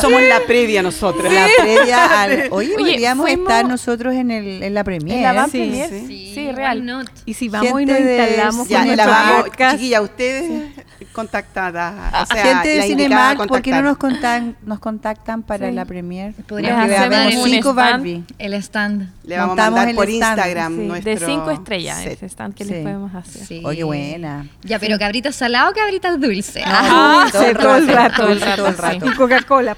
Somos 0.00 0.22
la 0.22 0.40
previa 0.46 0.82
nosotros. 0.82 1.30
la 1.32 1.46
previa 1.58 2.06
al. 2.22 2.32
Oye, 2.50 2.50
Oye, 2.50 2.76
podríamos 2.78 3.28
estar 3.28 3.66
nosotros 3.68 4.14
en, 4.14 4.30
el, 4.30 4.62
en 4.62 4.72
la 4.74 4.84
premiere. 4.84 5.18
En 5.18 5.22
la 5.24 5.32
van 5.32 5.50
Sí, 5.50 5.58
premier. 5.58 5.88
sí. 5.90 6.32
Sí, 6.34 6.52
real. 6.52 6.78
why 6.80 6.84
not? 6.86 7.08
Y 7.26 7.34
si 7.34 7.48
vamos 7.48 7.80
y 7.80 7.86
nos 7.86 7.98
instalamos 8.00 8.68
Ya, 8.68 8.78
con 8.78 8.88
la 8.88 8.94
nuestro 9.04 9.10
vamos, 9.12 9.42
podcast, 9.44 9.76
chiquilla, 9.76 10.00
ustedes 10.02 10.72
contactadas. 11.12 11.94
O 12.22 12.26
sea, 12.26 12.44
Gente 12.44 12.68
de 12.68 12.82
Cinemark, 12.82 13.46
¿por 13.46 13.62
qué 13.62 13.70
no 13.70 13.82
nos 13.82 13.96
contactan, 13.96 14.56
nos 14.64 14.78
contactan 14.78 15.42
para 15.42 15.68
Sí. 15.68 15.74
la 15.74 15.84
premiere? 15.84 16.32
Podríamos 16.46 16.90
hacer 16.90 17.32
cinco 17.32 17.70
stand. 17.70 17.76
Barbie. 17.76 18.24
El 18.38 18.54
stand. 18.54 19.10
Le 19.24 19.36
vamos 19.38 19.58
a 19.58 19.70
mandar 19.70 19.94
por 19.94 20.08
stand, 20.08 20.38
Instagram 20.38 20.76
Sí, 20.76 20.82
nuestro 20.86 21.10
de 21.12 21.18
cinco 21.26 21.50
estrellas 21.66 21.98
set. 22.02 22.12
ese 22.12 22.26
stand 22.26 22.54
que 22.54 22.64
Sí. 22.64 22.70
les 22.70 22.82
podemos 22.82 23.14
hacer. 23.14 23.44
Sí. 23.46 23.62
Oye, 23.64 23.84
buena. 23.84 24.46
Ya, 24.62 24.78
pero 24.78 24.98
cabritas 24.98 25.34
salado 25.36 25.70
o 25.70 25.74
cabritas 25.74 26.20
dulce. 26.20 26.62
Ah, 26.64 27.26
todo 27.32 27.42
el 27.42 27.48
sí, 27.56 27.62
todo 27.62 27.76
el 27.76 27.88
rato, 27.88 28.16
todo 28.22 28.32
el 28.32 28.40
todo 28.40 28.66
el 28.68 28.78
rato. 28.78 29.06
y 29.06 29.14
Coca-Cola. 29.14 29.76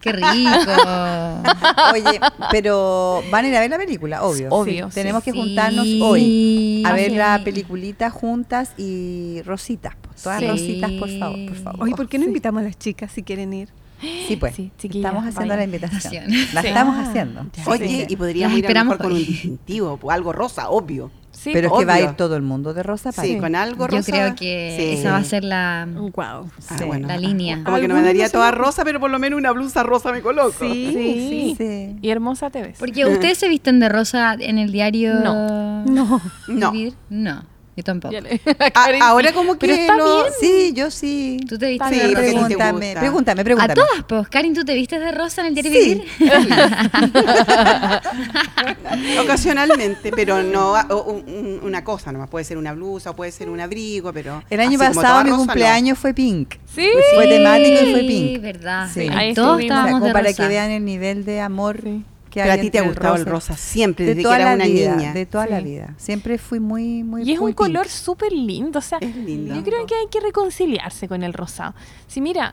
Qué 0.00 0.12
rico. 0.12 0.24
Oye, 1.92 2.20
pero 2.50 3.22
van 3.30 3.44
a 3.44 3.48
ir 3.48 3.56
a 3.56 3.60
ver 3.60 3.70
la 3.70 3.76
película, 3.78 4.22
obvio. 4.22 4.48
Obvio, 4.50 4.86
Sí. 4.86 4.90
sí. 4.92 4.94
Tenemos 4.94 5.22
que 5.22 5.32
Sí. 5.32 5.38
juntarnos 5.38 5.86
hoy 6.00 6.82
a 6.86 6.92
ver 6.94 7.10
Sí. 7.10 7.16
la 7.16 7.40
peliculita 7.44 8.10
juntas 8.10 8.72
y 8.78 9.42
rositas. 9.44 9.94
pues, 10.00 10.22
Todas 10.22 10.40
Sí. 10.40 10.46
rositas, 10.48 10.90
por 10.92 11.10
favor, 11.18 11.46
por 11.46 11.56
favor. 11.56 11.82
Oye, 11.82 11.94
¿por 11.94 12.08
qué 12.08 12.18
no 12.18 12.24
Sí. 12.24 12.28
invitamos 12.28 12.60
a 12.62 12.64
las 12.64 12.78
chicas 12.78 13.10
si 13.12 13.22
quieren 13.22 13.52
ir? 13.52 13.68
Sí, 14.00 14.36
pues. 14.36 14.54
Sí, 14.54 14.70
estamos 14.82 15.26
haciendo 15.26 15.56
la 15.56 15.64
invitación. 15.64 16.24
La 16.54 16.62
Sí. 16.62 16.68
estamos 16.68 16.96
Ah, 16.96 17.02
haciendo. 17.08 17.46
Oye, 17.66 17.88
sí. 17.88 18.06
y 18.08 18.16
podríamos 18.16 18.58
ir 18.58 18.66
a 18.66 18.68
lo 18.68 18.74
mejor 18.84 18.94
esperamos 18.94 18.96
con 18.98 19.12
un 19.12 19.18
distintivo, 19.18 19.98
algo 20.10 20.32
rosa, 20.32 20.70
obvio. 20.70 21.10
Sí, 21.32 21.50
Pero 21.54 21.68
es 21.68 21.78
que 21.78 21.84
va 21.86 21.94
a 21.94 22.00
ir 22.00 22.10
todo 22.16 22.34
el 22.36 22.42
mundo 22.42 22.74
de 22.74 22.82
rosa 22.82 23.12
para 23.12 23.26
Sí, 23.26 23.34
ir. 23.34 23.40
con 23.40 23.54
algo 23.54 23.86
Yo 23.88 23.98
rosa. 23.98 24.10
creo 24.12 24.34
que 24.34 24.74
Sí. 24.76 24.98
esa 25.00 25.12
va 25.12 25.18
a 25.18 25.24
ser 25.24 25.44
la, 25.44 25.86
Wow. 25.90 26.12
Ah, 26.16 26.76
Sí. 26.76 26.84
bueno. 26.84 27.06
la 27.08 27.16
línea. 27.18 27.62
Como 27.64 27.78
que 27.78 27.86
no 27.88 27.94
me 27.94 28.02
daría 28.02 28.28
toda 28.28 28.50
rosa, 28.50 28.84
pero 28.84 28.98
por 29.00 29.10
lo 29.10 29.18
menos 29.18 29.38
una 29.38 29.52
blusa 29.52 29.82
rosa 29.84 30.10
me 30.12 30.20
coloco. 30.22 30.52
Sí, 30.60 30.90
Sí. 30.92 31.54
Sí. 31.56 31.96
Y 32.02 32.10
hermosa 32.10 32.50
te 32.50 32.62
ves. 32.62 32.76
Porque 32.78 33.06
ustedes 33.06 33.38
se 33.38 33.48
visten 33.48 33.80
de 33.80 33.88
rosa 33.88 34.34
en 34.38 34.58
el 34.58 34.72
diario 34.72 35.14
No. 35.20 35.84
No. 35.86 36.20
No. 36.48 36.72
Vivir? 36.72 36.94
No, 37.08 37.42
yo 37.80 37.84
tampoco. 37.84 38.14
A- 38.74 39.08
ahora 39.08 39.32
como 39.32 39.54
que 39.58 39.66
Pero 39.66 39.74
está 39.74 39.96
lo- 39.96 40.22
bien. 40.22 40.32
Sí, 40.40 40.72
yo 40.74 40.90
sí. 40.90 41.40
¿Tú 41.48 41.58
te 41.58 41.68
vistes 41.68 41.88
Sí, 41.88 41.96
de 41.98 42.06
rosa? 42.08 42.18
Pregúntame, 42.20 42.86
gusta. 42.86 43.00
pregúntame, 43.00 43.40
A 43.40 43.44
pregúntame. 43.44 43.74
todas, 43.74 44.04
pues. 44.06 44.28
Karin, 44.28 44.54
¿tú 44.54 44.64
te 44.64 44.74
vistes 44.74 45.00
de 45.00 45.12
rosa 45.12 45.40
en 45.42 45.46
el 45.48 45.54
diario 45.54 45.72
Sí. 45.72 45.78
Vivir? 45.78 46.04
Ocasionalmente, 49.22 50.10
pero 50.12 50.42
no 50.42 50.72
o- 50.72 51.02
un- 51.12 51.60
una 51.62 51.84
cosa 51.84 52.12
nomás. 52.12 52.28
Puede 52.28 52.44
ser 52.44 52.58
una 52.58 52.72
blusa 52.72 53.10
o 53.10 53.16
puede 53.16 53.32
ser 53.32 53.48
un 53.50 53.60
abrigo, 53.60 54.12
pero. 54.12 54.42
El 54.50 54.60
año 54.60 54.78
pasado 54.78 55.24
mi 55.24 55.30
rosa, 55.30 55.30
no. 55.30 55.36
cumpleaños 55.38 55.98
fue 55.98 56.14
pink. 56.14 56.54
Sí. 56.74 56.88
Fue 57.14 57.26
temático 57.26 57.84
y 57.84 57.90
fue 57.92 58.00
Sí, 58.00 58.06
pink. 58.08 58.42
verdad. 58.42 58.88
Sí. 58.92 59.08
Ahí 59.12 59.34
Todos 59.34 59.50
estuvimos. 59.52 59.56
O 59.56 59.58
sea, 59.58 59.66
estábamos 59.66 59.92
como 59.94 60.06
de 60.06 60.12
para 60.12 60.28
rosa. 60.28 60.42
que 60.42 60.48
vean 60.48 60.70
el 60.70 60.84
nivel 60.84 61.24
de 61.24 61.40
amor 61.40 61.80
Sí. 61.82 62.04
Que 62.30 62.40
Pero 62.40 62.52
hay 62.52 62.58
a 62.58 62.62
ti 62.62 62.70
te 62.70 62.78
ha 62.78 62.82
gustado 62.82 63.16
el 63.16 63.26
rosa 63.26 63.56
siempre, 63.56 64.04
De 64.04 64.10
desde 64.10 64.20
que 64.20 64.22
toda 64.24 64.36
era 64.36 64.44
la 64.50 64.54
una 64.54 64.64
vida, 64.66 64.94
niña. 64.96 65.12
de 65.12 65.26
toda 65.26 65.46
la 65.46 65.60
vida. 65.60 65.94
Siempre 65.98 66.38
fui 66.38 66.60
muy, 66.60 67.02
muy 67.02 67.22
Y 67.28 67.32
es 67.32 67.40
muy 67.40 67.50
un 67.50 67.54
color 67.54 67.88
súper 67.88 68.32
lindo, 68.32 68.78
o 68.78 68.82
sea, 68.82 68.98
Es 69.00 69.14
lindo. 69.16 69.54
yo 69.54 69.62
creo 69.64 69.84
que 69.86 69.94
hay 69.96 70.06
que 70.10 70.20
reconciliarse 70.20 71.08
con 71.08 71.22
el 71.24 71.32
rosado. 71.34 71.74
Si 72.06 72.20
mira, 72.20 72.52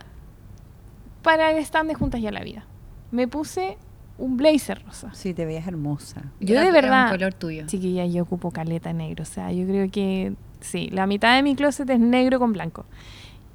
para 1.22 1.52
el 1.52 1.58
stand 1.60 1.90
de 1.90 1.96
Juntas 1.96 2.22
ya 2.22 2.32
la 2.32 2.44
Vida, 2.44 2.66
me 3.12 3.28
puse 3.28 3.78
un 4.18 4.36
blazer 4.38 4.84
rosa. 4.84 5.14
Sí, 5.14 5.34
te 5.34 5.46
veías 5.46 5.68
hermosa. 5.68 6.24
Yo 6.40 6.54
Era- 6.56 6.62
de 6.64 6.68
era 6.70 6.82
verdad, 6.82 7.06
un 7.06 7.12
color 7.18 7.34
tuyo. 7.36 7.66
chiquilla, 7.68 8.06
yo 8.06 8.24
ocupo 8.24 8.52
caleta 8.52 8.92
negro, 8.94 9.24
o 9.24 9.26
sea, 9.26 9.52
yo 9.52 9.66
creo 9.68 9.92
que 9.92 10.34
sí, 10.60 10.90
la 10.92 11.06
mitad 11.06 11.36
de 11.36 11.44
mi 11.44 11.56
closet 11.56 11.88
es 11.90 12.00
negro 12.00 12.40
con 12.40 12.52
blanco. 12.54 12.86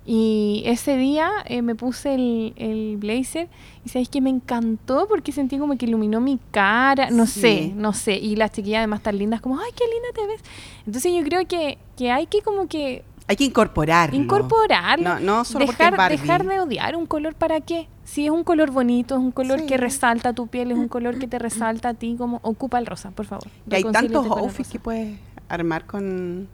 Y 0.04 0.62
ese 0.66 0.96
día 0.96 1.30
eh, 1.46 1.62
me 1.62 1.74
puse 1.76 2.14
el, 2.14 2.54
el 2.56 2.96
blazer 2.96 3.48
y 3.84 3.88
sabéis 3.88 4.08
que 4.08 4.20
me 4.20 4.30
encantó 4.30 5.06
porque 5.08 5.30
sentí 5.30 5.58
como 5.58 5.76
que 5.78 5.86
iluminó 5.86 6.20
mi 6.20 6.40
cara, 6.50 7.10
no 7.10 7.26
Sí. 7.26 7.40
sé, 7.40 7.72
no 7.76 7.92
sé. 7.92 8.14
Y 8.16 8.34
las 8.34 8.50
chiquillas 8.50 8.78
además 8.78 9.02
tan 9.02 9.16
lindas 9.18 9.40
como, 9.40 9.58
ay, 9.60 9.70
qué 9.76 9.84
linda 9.84 10.08
te 10.14 10.26
ves. 10.26 10.40
Entonces 10.86 11.12
yo 11.14 11.22
creo 11.22 11.46
que, 11.46 11.78
que 11.96 12.10
hay 12.10 12.26
que 12.26 12.42
como 12.42 12.66
que 12.66 13.04
Hay 13.28 13.36
que 13.36 13.44
incorporarlo. 13.44 14.16
incorporarlo. 14.16 15.04
No, 15.04 15.20
no 15.20 15.44
solo 15.44 15.66
porque 15.66 15.78
dejar, 15.84 15.92
es 15.92 15.98
Barbie. 15.98 16.16
dejar 16.18 16.46
de 16.46 16.60
odiar 16.60 16.96
un 16.96 17.06
color 17.06 17.34
para 17.36 17.60
qué. 17.60 17.86
Si 18.04 18.24
es 18.24 18.32
un 18.32 18.42
color 18.42 18.72
bonito, 18.72 19.14
es 19.14 19.20
un 19.20 19.30
color 19.30 19.60
Sí. 19.60 19.66
que 19.66 19.76
resalta 19.76 20.32
tu 20.32 20.48
piel, 20.48 20.72
es 20.72 20.78
un 20.78 20.88
color 20.88 21.18
que 21.20 21.28
te 21.28 21.38
resalta 21.38 21.90
a 21.90 21.94
ti, 21.94 22.16
como 22.18 22.40
ocupa 22.42 22.80
el 22.80 22.86
rosa, 22.86 23.12
por 23.12 23.26
favor. 23.26 23.46
Y 23.70 23.74
hay 23.76 23.84
tantos 23.84 24.26
outfits 24.26 24.68
que 24.68 24.80
puedes 24.80 25.16
armar 25.48 25.86
con, 25.86 26.48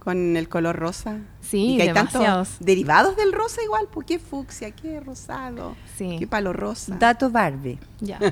con 0.00 0.36
el 0.36 0.48
color 0.48 0.76
rosa. 0.76 1.18
Sí, 1.40 1.74
y 1.74 1.76
que 1.76 1.82
hay 1.82 1.88
demasiados. 1.88 2.48
tantos 2.48 2.66
derivados 2.66 3.16
del 3.16 3.32
rosa 3.32 3.62
igual, 3.62 3.86
pues 3.92 4.06
qué 4.06 4.18
fucsia, 4.18 4.70
qué 4.72 4.98
rosado, 5.00 5.76
Sí. 5.96 6.16
qué 6.18 6.26
palo 6.26 6.52
rosa. 6.52 6.96
Dato 6.98 7.30
Barbie. 7.30 7.78
Ya. 8.00 8.18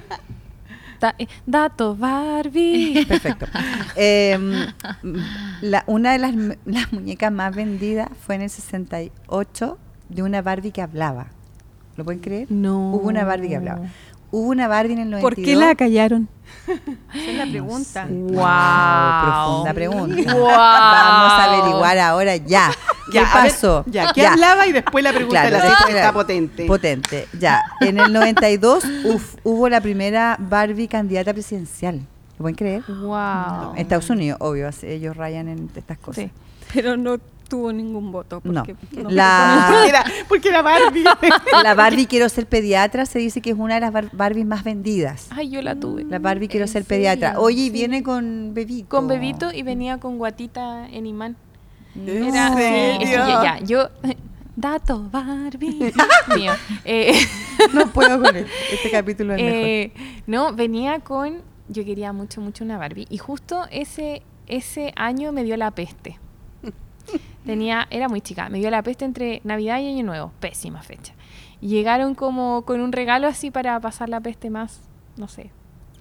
Da- 1.01 1.15
eh, 1.17 1.29
dato 1.47 1.95
Barbie. 1.95 3.07
Perfecto. 3.09 3.47
Eh, 3.95 4.37
la- 5.61 5.85
una 5.87 6.11
de 6.13 6.19
las, 6.19 6.35
las 6.65 6.93
muñecas 6.93 7.31
más 7.31 7.55
vendidas 7.55 8.09
fue 8.27 8.35
en 8.35 8.43
el 8.43 8.51
68 8.51 9.79
de 10.09 10.23
una 10.25 10.43
Barbie 10.43 10.73
que 10.73 10.83
hablaba. 10.83 11.29
¿Lo 11.97 12.05
pueden 12.05 12.21
creer? 12.21 12.51
No. 12.51 12.93
Hubo 12.95 13.09
una 13.09 13.25
Barbie 13.25 13.49
que 13.49 13.57
hablaba. 13.57 13.83
Hubo 14.31 14.51
una 14.51 14.69
Barbie 14.69 14.93
en 14.93 14.99
el 15.01 15.11
92. 15.11 15.23
¿Por 15.23 15.35
qué 15.45 15.57
la 15.57 15.75
callaron? 15.75 16.29
Esa 17.15 17.31
es 17.31 17.37
la 17.37 17.47
pregunta. 17.47 18.07
Wow. 18.11 19.65
Profunda 19.65 19.75
pregunta. 19.75 20.35
Wow. 20.35 20.47
Vamos 20.47 21.33
a 21.33 21.45
averiguar 21.45 21.99
ahora 21.99 22.37
ya. 22.37 22.71
¿Qué 23.11 23.15
Ya, 23.15 23.33
a 23.33 23.43
ver, 23.43 23.53
pasó? 23.53 23.85
ya, 23.87 24.13
¿qué 24.13 24.27
hablaba? 24.27 24.67
Y 24.67 24.73
después 24.73 25.03
la 25.03 25.13
pregunta 25.15 25.49
Claro, 25.49 25.57
la 25.65 25.77
sí, 25.79 25.93
está 25.93 26.13
potente. 26.13 26.67
Potente, 26.67 27.27
ya. 27.39 27.63
En 27.81 27.99
el 27.99 28.13
92 28.13 28.85
uf, 29.05 29.35
hubo 29.45 29.69
la 29.71 29.81
primera 29.81 30.37
Barbie 30.39 30.89
candidata 30.89 31.33
presidencial. 31.33 32.01
¿Lo 32.39 32.43
pueden 32.43 32.55
creer? 32.55 32.83
Wow. 32.87 33.73
En 33.75 33.79
Estados 33.79 34.11
Unidos, 34.11 34.37
obvio, 34.43 34.69
ellos 34.83 35.17
rayan 35.17 35.49
en 35.49 35.71
estas 35.75 35.97
cosas. 35.99 36.25
Sí. 36.25 36.31
Pero 36.75 36.99
no 36.99 37.17
tuvo 37.49 37.73
ningún 37.73 38.13
voto. 38.13 38.41
No. 38.45 38.63
Porque 38.65 38.77
La- 39.09 39.67
Porque 39.71 39.89
era, 39.89 40.05
porque 40.29 40.49
era 40.51 40.63
Barbie. 40.63 41.05
La 41.63 41.75
Barbie 41.75 42.07
Quiero 42.07 42.29
ser 42.29 42.47
pediatra 42.47 43.07
se 43.07 43.19
dice 43.19 43.41
que 43.41 43.51
es 43.51 43.57
una 43.59 43.75
de 43.75 43.81
las 43.81 43.93
bar- 43.93 44.11
Barbies 44.13 44.47
más 44.47 44.63
vendidas. 44.65 45.27
Ay, 45.31 45.51
yo 45.51 45.63
la 45.63 45.75
tuve. 45.75 46.05
La 46.05 46.19
Barbie 46.19 46.49
Quiero 46.49 46.67
¿En 46.67 46.73
ser 46.73 46.85
pediatra. 46.85 47.41
Oye, 47.41 47.65
Sí. 47.65 47.71
viene 47.71 48.03
con 48.03 48.53
bebito. 48.55 48.89
Con 48.89 49.09
bebito 49.09 49.53
y 49.53 49.63
venía 49.63 49.99
con 49.99 50.19
guatita 50.19 50.87
en 50.89 51.07
imán. 51.07 51.37
¿En 51.97 52.09
Era 52.35 52.55
sí, 52.55 52.63
es 53.03 53.11
que 53.11 53.17
ya, 53.17 53.59
yo 53.65 53.89
dato 54.57 55.09
Barbie 55.11 55.93
mío. 56.37 56.53
Eh, 56.85 57.19
No 57.73 57.87
puedo 57.93 58.23
con 58.23 58.37
él. 58.37 58.47
Este 58.73 58.91
capítulo 58.91 59.35
es 59.35 59.43
mejor. 59.43 59.57
eh, 59.59 59.93
no, 60.27 60.53
venía 60.53 61.01
con 61.01 61.43
yo 61.71 61.85
quería 61.85 62.13
mucho 62.13 62.41
mucho 62.41 62.65
una 62.65 62.79
Barbie 62.79 63.07
y 63.11 63.19
justo 63.19 63.67
ese 63.71 64.23
ese 64.47 64.93
año 64.97 65.33
me 65.33 65.45
dio 65.45 65.57
la 65.57 65.71
peste. 65.73 66.19
Tenía 67.49 67.87
era 67.91 68.09
muy 68.09 68.21
chica, 68.21 68.49
me 68.49 68.59
dio 68.59 68.71
la 68.71 68.83
peste 68.83 69.05
entre 69.05 69.41
Navidad 69.45 69.79
y 69.81 69.89
Año 69.89 70.05
Nuevo, 70.05 70.33
pésima 70.41 70.83
fecha. 70.83 71.15
Y 71.61 71.69
llegaron 71.69 72.15
como 72.15 72.63
con 72.63 72.81
un 72.81 72.93
regalo 72.93 73.27
así 73.27 73.51
para 73.51 73.79
pasar 73.81 74.09
la 74.09 74.21
peste 74.21 74.51
más, 74.51 74.81
no 75.17 75.27
sé, 75.29 75.51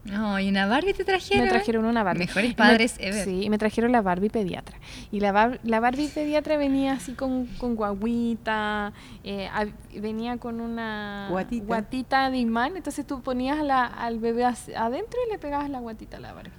No, 0.06 0.39
y 0.39 0.48
una 0.48 0.68
Barbie 0.68 0.94
te 0.94 1.04
trajeron. 1.04 1.44
Me 1.46 1.50
trajeron 1.50 1.84
una 1.86 2.01
Barbie. 2.01 2.20
Mejores 2.27 2.50
me- 2.51 2.56
padres 2.56 2.96
ever. 3.00 3.25
Sí, 3.25 3.44
y 3.44 3.50
me 3.50 3.58
trajeron 3.58 3.92
la 3.92 4.01
Barbie 4.01 4.30
pediatra. 4.30 4.77
Y 5.12 5.20
la, 5.20 5.34
bar- 5.34 5.60
la 5.63 5.82
Barbie 5.82 6.08
pediatra 6.08 6.56
venía 6.56 6.94
así 6.94 7.12
con, 7.13 7.46
con 7.58 7.75
guaguita, 7.75 8.94
eh, 9.25 9.50
hab- 9.54 9.74
venía 10.00 10.38
con 10.38 10.62
una 10.62 11.27
Guatita. 11.30 11.66
guatita 11.66 12.30
de 12.30 12.38
imán. 12.38 12.77
Entonces 12.77 13.06
tú 13.06 13.22
ponías 13.22 13.58
la- 13.63 13.86
al 13.86 14.20
bebé 14.20 14.46
adentro 14.46 15.20
y 15.27 15.32
le 15.32 15.39
pegabas 15.39 15.70
la 15.70 15.80
guatita 15.80 16.18
a 16.18 16.20
la 16.22 16.32
Barbie. 16.34 16.51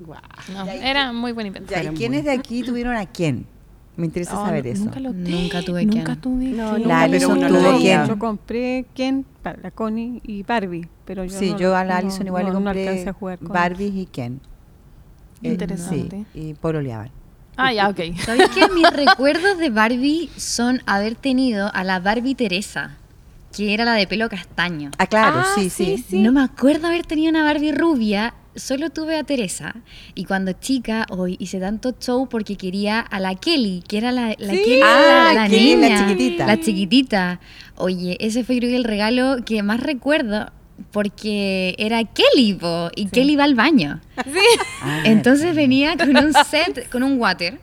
Guau. 0.00 0.20
No, 0.54 0.64
era 0.66 1.12
muy 1.12 1.32
buen 1.32 1.46
invento. 1.48 1.74
¿y 1.74 1.88
quiénes 1.88 2.22
muy- 2.22 2.30
de 2.30 2.38
aquí 2.38 2.62
tuvieron 2.62 2.96
a 2.96 3.04
quién? 3.04 3.46
Me 3.98 4.06
interesa 4.06 4.40
Oh, 4.40 4.46
saber 4.46 4.64
no- 4.64 4.70
eso. 4.72 4.84
Nunca, 4.84 5.00
lo 5.00 5.12
Nunca 5.12 5.62
tuve 5.62 5.84
Nunca 5.84 6.04
Ken. 6.04 6.20
tuve 6.20 6.44
No, 6.46 6.64
Ken. 6.70 6.72
nunca, 6.82 6.88
La 6.88 7.00
Alison 7.02 7.40
tuvo. 7.48 7.78
Ken. 7.80 8.06
Yo 8.06 8.18
compré 8.18 8.86
Ken 8.94 9.26
para 9.42 9.58
la 9.60 9.70
Connie 9.72 10.20
y 10.24 10.42
Barbie, 10.44 10.88
pero 11.04 11.24
yo 11.24 11.36
sí, 11.38 11.50
no, 11.50 11.58
yo 11.58 11.76
a 11.76 11.84
la 11.84 11.94
no- 11.94 11.98
Alison 12.06 12.26
igual 12.26 12.44
no, 12.44 12.48
le 12.50 12.54
compré 12.54 13.08
a 13.08 13.12
jugar 13.12 13.38
con 13.38 13.48
Barbies 13.48 13.94
y 13.94 14.06
Ken. 14.06 14.40
Eh, 15.42 15.50
Interesante. 15.50 16.24
sí, 16.32 16.40
y 16.40 16.54
pololeaban. 16.54 17.10
Ah, 17.56 17.72
ya, 17.72 17.88
ok. 17.88 18.00
¿Sabes 18.24 18.48
qué? 18.50 18.68
Mis 18.72 18.88
recuerdos 18.90 19.58
de 19.58 19.68
Barbie 19.70 20.30
son 20.36 20.80
haber 20.86 21.16
tenido 21.16 21.70
a 21.74 21.82
la 21.82 21.98
Barbie 21.98 22.36
Teresa, 22.36 22.96
que 23.56 23.74
era 23.74 23.84
la 23.84 23.94
de 23.94 24.06
pelo 24.06 24.28
castaño. 24.28 24.92
Ah, 24.98 25.06
claro, 25.08 25.40
Ah, 25.40 25.52
sí, 25.56 25.70
sí, 25.70 25.96
sí. 25.96 26.04
sí. 26.10 26.22
No 26.22 26.30
me 26.30 26.42
acuerdo 26.42 26.86
haber 26.86 27.04
tenido 27.04 27.30
una 27.30 27.42
Barbie 27.42 27.72
rubia, 27.72 28.34
solo 28.58 28.90
tuve 28.90 29.16
a 29.16 29.24
Teresa. 29.24 29.74
Y 30.14 30.24
cuando 30.24 30.52
chica, 30.52 31.06
hoy 31.10 31.36
hice 31.38 31.58
tanto 31.60 31.94
show 31.98 32.28
porque 32.28 32.56
quería 32.56 33.00
a 33.00 33.20
la 33.20 33.34
Kelly, 33.34 33.82
que 33.86 33.98
era 33.98 34.12
la, 34.12 34.34
la 34.38 34.52
Sí. 34.52 34.62
Kelly, 34.64 34.80
Ah, 34.82 35.32
la, 35.34 35.42
la 35.42 35.48
Kelly, 35.48 35.76
la 35.76 35.88
niña, 35.88 36.08
chiquitita. 36.08 36.46
La 36.46 36.60
chiquitita. 36.60 37.40
Oye, 37.76 38.16
ese 38.20 38.44
fue 38.44 38.56
creo 38.58 38.70
que 38.70 38.76
el 38.76 38.84
regalo 38.84 39.38
que 39.44 39.62
más 39.62 39.80
recuerdo 39.80 40.50
porque 40.92 41.74
era 41.78 42.02
Kelly, 42.04 42.54
po, 42.54 42.90
y 42.94 43.06
Kelly 43.06 43.34
va 43.36 43.44
al 43.44 43.54
baño. 43.54 44.00
Ah, 44.80 45.02
Entonces 45.04 45.56
venía 45.56 45.96
con 45.96 46.16
un 46.16 46.32
set, 46.48 46.88
con 46.88 47.02
un 47.02 47.18
water, 47.18 47.58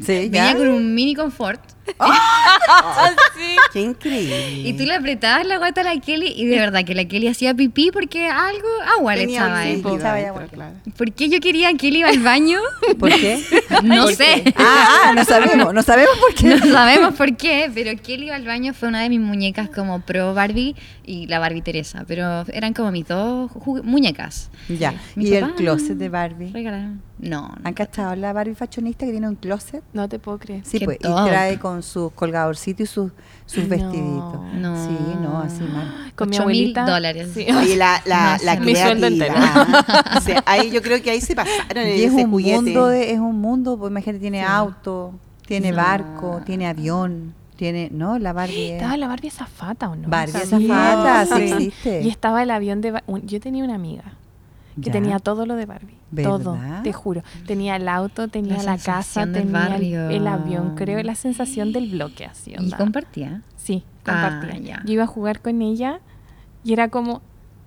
sí, 0.00 0.28
venía 0.28 0.52
ya. 0.52 0.56
con 0.56 0.68
un 0.68 0.94
mini 0.94 1.14
confort. 1.14 1.60
Qué 3.72 3.80
increíble. 3.80 4.68
Y 4.68 4.72
tú 4.74 4.84
le 4.84 4.94
apretabas 4.94 5.46
la 5.46 5.58
guata 5.58 5.80
a 5.82 5.84
la 5.84 6.00
Kelly 6.00 6.32
y 6.36 6.46
de 6.46 6.58
verdad 6.58 6.84
que 6.84 6.94
la 6.94 7.06
Kelly 7.06 7.28
hacía 7.28 7.54
pipí 7.54 7.90
porque 7.92 8.28
algo 8.28 8.68
agua 8.96 9.16
le 9.16 9.24
echaba. 9.24 9.66
¿eh? 9.68 9.80
agua. 9.84 10.46
claro. 10.50 10.74
¿Por 10.96 11.12
qué 11.12 11.28
yo 11.28 11.40
quería 11.40 11.72
que 11.74 11.88
él 11.88 11.96
iba 11.96 12.08
al 12.08 12.20
baño? 12.20 12.60
¿Por 12.98 13.10
qué? 13.10 13.42
No 13.82 14.08
sé. 14.08 14.42
Ah, 14.56 15.04
ah, 15.04 15.12
no 15.14 15.24
sabemos, 15.24 15.72
no 15.72 15.82
sabemos 15.82 16.16
por 16.18 16.34
qué. 16.34 16.48
No 16.48 16.58
sabemos 16.58 17.14
por 17.14 17.36
qué, 17.36 17.70
pero 17.72 17.90
Kelly 18.02 18.26
iba 18.26 18.36
al 18.36 18.44
baño 18.44 18.74
fue 18.74 18.88
una 18.88 19.02
de 19.02 19.08
mis 19.08 19.20
muñecas 19.20 19.68
como 19.68 20.00
pro 20.00 20.34
Barbie 20.34 20.74
y 21.04 21.26
la 21.26 21.38
Barbie 21.38 21.62
Teresa, 21.62 22.04
pero 22.08 22.44
eran 22.52 22.74
como 22.74 22.90
mis 22.90 23.06
dos 23.06 23.50
muñecas. 23.84 24.50
Ya. 24.68 24.94
Mi 25.14 25.26
¿Y 25.26 25.34
el 25.34 25.44
papá 25.44 25.54
closet 25.56 25.96
de 25.96 26.08
Barbie? 26.08 26.50
Regalaron. 26.52 27.07
No. 27.18 27.42
no. 27.48 27.54
¿Han 27.64 27.74
cachado 27.74 28.14
la 28.16 28.32
Barbie 28.32 28.54
fashionista 28.54 29.04
que 29.06 29.12
tiene 29.12 29.28
un 29.28 29.34
closet? 29.34 29.82
No 29.92 30.08
te 30.08 30.18
puedo 30.18 30.38
creer. 30.38 30.62
Sí, 30.64 30.78
Qué 30.78 30.84
pues, 30.84 30.98
y 30.98 31.02
trae 31.02 31.58
con 31.58 31.82
sus 31.82 32.12
colgadorcitos 32.12 32.80
y 32.80 32.86
sus, 32.86 33.12
sus 33.46 33.64
No. 33.64 33.68
vestiditos. 33.70 34.40
No. 34.54 34.86
Sí, 34.86 34.96
no, 35.22 35.38
así 35.38 35.62
mal. 35.62 36.12
Con 36.14 36.30
mi 36.30 36.36
Ocho 36.36 36.46
mil 36.46 36.56
abuelita. 36.76 36.86
dólares. 36.86 37.30
Sí. 37.34 37.46
Oye, 37.50 37.76
la, 37.76 38.00
la, 38.06 38.36
No, 38.38 38.44
la 38.44 38.54
sí, 38.54 38.60
mi 38.60 38.76
sueldo 38.76 39.06
creatividad. 39.08 40.16
O 40.16 40.20
sea, 40.20 40.42
ahí 40.46 40.70
yo 40.70 40.80
creo 40.82 41.02
que 41.02 41.10
ahí 41.10 41.20
se 41.20 41.34
pasaron 41.34 41.86
Y 41.86 41.90
es 42.02 42.12
ese 42.12 42.24
un 42.24 42.30
juguete. 42.30 42.54
mundo, 42.62 42.86
de, 42.88 43.12
es 43.12 43.18
un 43.18 43.40
mundo, 43.40 43.76
pues 43.78 43.90
imagínate, 43.90 44.20
tiene 44.20 44.40
Sí. 44.40 44.46
auto, 44.48 45.14
tiene 45.46 45.70
No. 45.72 45.76
barco, 45.78 46.40
tiene 46.46 46.66
avión, 46.68 47.34
tiene, 47.56 47.88
¿no? 47.92 48.18
La 48.20 48.32
Barbie 48.32 48.66
es... 48.68 48.72
Estaba 48.74 48.96
la 48.96 49.08
Barbie 49.08 49.28
azafata, 49.28 49.88
¿o 49.88 49.96
no? 49.96 50.08
Barbie 50.08 50.32
Sabía. 50.46 50.92
azafata, 50.92 51.36
sí 51.36 51.48
Sí. 51.48 51.52
existe. 51.54 52.02
Y 52.02 52.08
estaba 52.08 52.42
el 52.44 52.50
avión 52.52 52.80
de... 52.80 53.02
Un- 53.06 53.26
Yo 53.26 53.40
tenía 53.40 53.64
una 53.64 53.74
amiga 53.74 54.04
que 54.80 54.86
Ya. 54.86 54.92
tenía 54.92 55.18
todo 55.18 55.46
lo 55.46 55.56
de 55.56 55.66
Barbie. 55.66 55.96
¿Verdad? 56.10 56.30
Todo, 56.38 56.58
te 56.82 56.92
juro. 56.92 57.22
Tenía 57.46 57.76
el 57.76 57.88
auto, 57.88 58.28
tenía 58.28 58.56
La 58.58 58.62
la, 58.62 58.78
casa, 58.78 59.26
tenía 59.30 59.76
el, 59.76 60.26
avión, 60.26 60.74
creo, 60.76 61.02
la 61.02 61.14
sensación 61.14 61.72
del 61.72 61.90
bloque 61.90 62.24
así. 62.26 62.54
Y 62.58 62.70
compartía. 62.72 63.42
Sí, 63.56 63.84
Ah, 64.06 64.40
compartía. 64.40 64.60
ya. 64.60 64.82
Yo 64.84 64.92
iba 64.94 65.04
a 65.04 65.06
jugar 65.06 65.40
con 65.42 65.60
ella 65.62 66.00
y 66.64 66.72
era 66.72 66.88
como, 66.88 67.20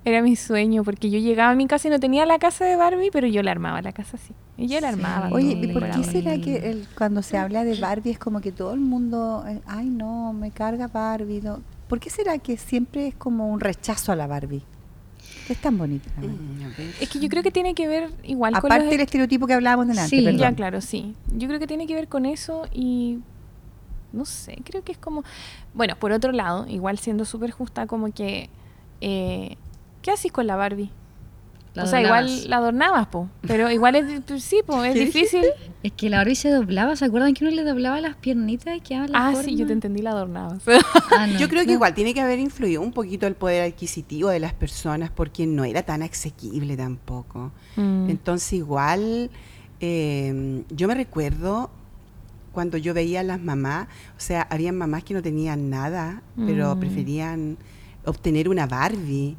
era 0.05 0.21
mi 0.23 0.35
sueño, 0.35 0.83
porque 0.83 1.09
yo 1.11 1.19
llegaba 1.19 1.51
a 1.51 1.55
mi 1.55 1.67
casa 1.67 1.87
y 1.87 1.91
no 1.91 1.99
tenía 1.99 2.25
la 2.25 2.39
casa 2.39 2.65
de 2.65 2.75
Barbie, 2.75 3.09
pero 3.11 3.27
yo 3.27 3.43
la 3.43 3.51
armaba 3.51 3.81
la 3.83 3.91
casa 3.91 4.17
así. 4.17 4.33
Y 4.57 4.67
yo 4.67 4.79
la 4.81 4.89
Sí. 4.91 4.95
armaba. 4.95 5.29
Oye, 5.31 5.51
¿y 5.61 5.67
por 5.67 5.87
qué 5.91 6.03
será 6.03 6.37
que 6.39 6.69
el- 6.71 6.87
cuando 6.97 7.21
se 7.21 7.37
habla 7.37 7.63
de 7.63 7.79
Barbie 7.79 8.11
es 8.11 8.17
como 8.19 8.41
que 8.41 8.51
todo 8.51 8.73
el 8.73 8.79
mundo, 8.79 9.43
eh, 9.47 9.61
ay 9.67 9.89
no, 9.89 10.33
me 10.33 10.49
carga 10.51 10.87
Barbie? 10.87 11.41
no? 11.41 11.59
¿Por 11.87 11.99
qué 11.99 12.09
será 12.09 12.37
que 12.39 12.57
siempre 12.57 13.07
es 13.07 13.15
como 13.15 13.49
un 13.49 13.59
rechazo 13.59 14.11
a 14.11 14.15
la 14.15 14.25
Barbie? 14.25 14.63
Es 15.51 15.57
tan 15.57 15.77
bonita. 15.77 16.09
Mm. 16.17 17.01
Es 17.01 17.09
que 17.09 17.19
yo 17.19 17.27
creo 17.27 17.43
que 17.43 17.51
tiene 17.51 17.75
que 17.75 17.85
ver 17.85 18.09
igual 18.23 18.53
con 18.53 18.71
Aparte 18.71 18.89
del 18.89 19.01
estereotipo 19.01 19.47
que 19.47 19.53
hablábamos 19.53 19.85
delante, 19.87 20.09
Sí, 20.09 20.21
perdón. 20.23 20.39
Ya, 20.39 20.55
claro, 20.55 20.79
sí. 20.79 21.13
Yo 21.35 21.49
creo 21.49 21.59
que 21.59 21.67
tiene 21.67 21.87
que 21.87 21.93
ver 21.93 22.07
con 22.07 22.25
eso 22.25 22.67
y 22.73 23.19
no 24.13 24.23
sé, 24.23 24.61
creo 24.63 24.81
que 24.83 24.93
es 24.93 24.97
como... 24.97 25.25
Bueno, 25.73 25.95
por 25.99 26.13
otro 26.13 26.31
lado, 26.31 26.65
igual 26.69 26.97
siendo 26.99 27.25
súper 27.25 27.51
justa, 27.51 27.85
como 27.85 28.13
que... 28.13 28.49
eh, 29.01 29.57
¿Qué 30.01 30.11
haces 30.11 30.31
con 30.31 30.47
la 30.47 30.55
Barbie? 30.55 30.89
La 31.73 31.83
o 31.83 31.87
sea, 31.87 32.01
igual 32.01 32.49
la 32.49 32.57
adornabas, 32.57 33.07
po. 33.07 33.29
Pero 33.47 33.71
igual 33.71 33.95
es... 33.95 34.05
sí, 34.43 34.59
po, 34.65 34.83
es 34.83 34.93
¿Qué 34.93 35.05
difícil. 35.05 35.45
Es 35.83 35.93
que 35.93 36.09
la 36.09 36.17
Barbie 36.17 36.35
se 36.35 36.49
doblaba, 36.49 36.95
¿se 36.97 37.05
acuerdan 37.05 37.33
que 37.33 37.45
uno 37.45 37.55
le 37.55 37.63
doblaba 37.63 38.01
las 38.01 38.15
piernitas 38.17 38.75
y 38.75 38.81
quedaba 38.81 39.07
la 39.07 39.17
Ah, 39.27 39.31
forma? 39.31 39.43
sí, 39.43 39.55
yo 39.55 39.65
te 39.65 39.73
entendí, 39.73 40.01
la 40.01 40.11
adornabas. 40.11 40.61
Ah, 41.17 41.27
no. 41.31 41.39
Yo 41.39 41.47
creo 41.47 41.65
que 41.65 41.71
igual 41.71 41.93
tiene 41.93 42.13
que 42.13 42.19
haber 42.21 42.39
influido 42.39 42.81
un 42.81 42.91
poquito 42.91 43.25
el 43.25 43.35
poder 43.35 43.63
adquisitivo 43.71 44.29
de 44.29 44.39
las 44.41 44.53
personas 44.53 45.11
porque 45.11 45.47
no 45.47 45.63
era 45.63 45.81
tan 45.83 46.03
asequible 46.03 46.75
tampoco. 46.75 47.51
Mm. 47.77 48.09
Entonces 48.09 48.51
igual 48.53 49.29
eh, 49.79 50.63
yo 50.69 50.87
me 50.87 50.95
recuerdo 50.95 51.71
cuando 52.51 52.77
yo 52.77 52.93
veía 52.93 53.21
a 53.21 53.23
las 53.23 53.41
mamás, 53.41 53.87
o 54.17 54.19
sea, 54.19 54.41
habían 54.49 54.77
mamás 54.77 55.03
que 55.05 55.13
no 55.13 55.21
tenían 55.21 55.69
nada, 55.69 56.21
pero 56.45 56.75
Mm. 56.75 56.79
preferían 56.79 57.57
obtener 58.05 58.49
una 58.49 58.67
Barbie. 58.67 59.37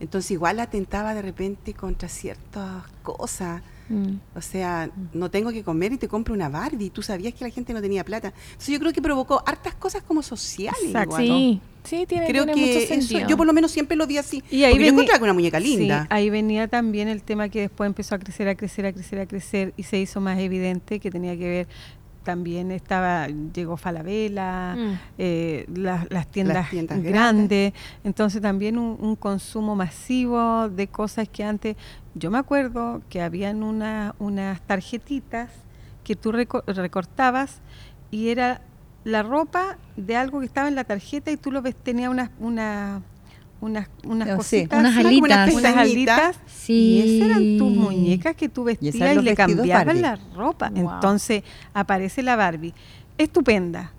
Entonces 0.00 0.30
igual 0.32 0.60
atentaba 0.60 1.14
de 1.14 1.22
repente 1.22 1.72
contra 1.74 2.08
ciertas 2.08 2.84
cosas. 3.02 3.62
Mm. 3.88 4.14
O 4.34 4.40
sea, 4.42 4.90
no 5.12 5.30
tengo 5.30 5.52
que 5.52 5.62
comer 5.62 5.92
y 5.92 5.96
te 5.96 6.08
compro 6.08 6.34
una 6.34 6.48
Barbie. 6.48 6.90
Tú 6.90 7.02
sabías 7.02 7.32
que 7.34 7.44
la 7.44 7.50
gente 7.50 7.72
no 7.72 7.80
tenía 7.80 8.04
plata. 8.04 8.32
Entonces 8.52 8.68
yo 8.74 8.80
creo 8.80 8.92
que 8.92 9.00
provocó 9.00 9.42
hartas 9.46 9.74
cosas 9.76 10.02
como 10.02 10.22
sociales. 10.22 10.80
Exacto. 10.86 11.20
igual. 11.22 11.38
Sí, 11.38 11.60
sí, 11.84 12.06
tiene, 12.06 12.26
Creo 12.26 12.44
tiene 12.46 12.60
mucho 12.60 12.72
que 12.78 12.84
eso, 12.94 12.94
sentido. 13.06 13.28
yo 13.28 13.36
por 13.36 13.46
lo 13.46 13.52
menos 13.52 13.70
siempre 13.70 13.96
lo 13.96 14.06
vi 14.08 14.18
así. 14.18 14.42
Y 14.50 14.64
ahí 14.64 14.72
porque 14.72 14.72
yo 14.72 14.76
venía- 14.76 14.88
encontraba 14.90 15.18
que 15.18 15.24
una 15.24 15.32
muñeca 15.34 15.60
linda. 15.60 16.02
Sí, 16.02 16.06
ahí 16.10 16.30
venía 16.30 16.66
también 16.66 17.06
el 17.06 17.22
tema 17.22 17.48
que 17.48 17.60
después 17.60 17.86
empezó 17.86 18.16
a 18.16 18.18
crecer, 18.18 18.48
a 18.48 18.56
crecer, 18.56 18.86
a 18.86 18.92
crecer, 18.92 19.20
a 19.20 19.26
crecer 19.26 19.72
y 19.76 19.84
se 19.84 19.98
hizo 20.00 20.20
más 20.20 20.38
evidente 20.40 20.98
que 20.98 21.10
tenía 21.12 21.36
que 21.38 21.48
ver 21.48 21.68
también 22.26 22.72
estaba 22.72 23.28
llegó 23.28 23.76
Falabella, 23.76 24.74
Mm. 24.76 24.92
eh, 25.16 25.64
las, 25.74 26.10
las 26.10 26.26
tiendas, 26.26 26.68
tiendas 26.68 27.00
grandes, 27.02 27.72
entonces 28.04 28.42
también 28.42 28.76
un, 28.78 28.98
un 29.00 29.14
consumo 29.16 29.76
masivo 29.76 30.68
de 30.68 30.88
cosas 30.88 31.28
que 31.28 31.44
antes, 31.44 31.76
yo 32.14 32.30
me 32.30 32.38
acuerdo 32.38 33.00
que 33.08 33.22
habían 33.22 33.62
una, 33.62 34.14
unas 34.18 34.60
tarjetitas 34.62 35.50
que 36.02 36.16
tú 36.16 36.32
reco- 36.32 36.64
recortabas 36.66 37.60
y 38.10 38.28
era 38.30 38.60
la 39.04 39.22
ropa 39.22 39.78
de 39.96 40.16
algo 40.16 40.40
que 40.40 40.46
estaba 40.46 40.66
en 40.66 40.74
la 40.74 40.82
tarjeta 40.84 41.30
y 41.30 41.36
tú 41.36 41.52
lo 41.52 41.62
ves, 41.62 41.76
tenía 41.76 42.10
unas 42.10 42.30
una, 42.40 43.02
unas 43.60 43.88
unas 44.04 44.28
Oh, 44.28 44.42
sí, 44.42 44.66
cositas, 44.66 44.78
unas 44.80 44.96
así, 44.96 45.06
alitas. 45.06 45.28
Unas 45.30 45.54
unas 45.54 45.76
alitas 45.76 46.36
Sí. 46.46 46.72
y 46.72 47.16
esas 47.16 47.28
eran 47.30 47.58
tus 47.58 47.70
muñecas 47.72 48.36
que 48.36 48.48
tú 48.48 48.64
vestías 48.64 48.94
y, 48.94 48.98
le 49.22 49.34
cambiaban 49.34 49.86
Barbie. 49.86 50.00
la 50.02 50.18
ropa. 50.34 50.70
Wow. 50.70 50.94
Entonces 50.94 51.42
aparece 51.72 52.22
la 52.22 52.36
Barbie, 52.36 52.74
estupenda, 53.18 53.92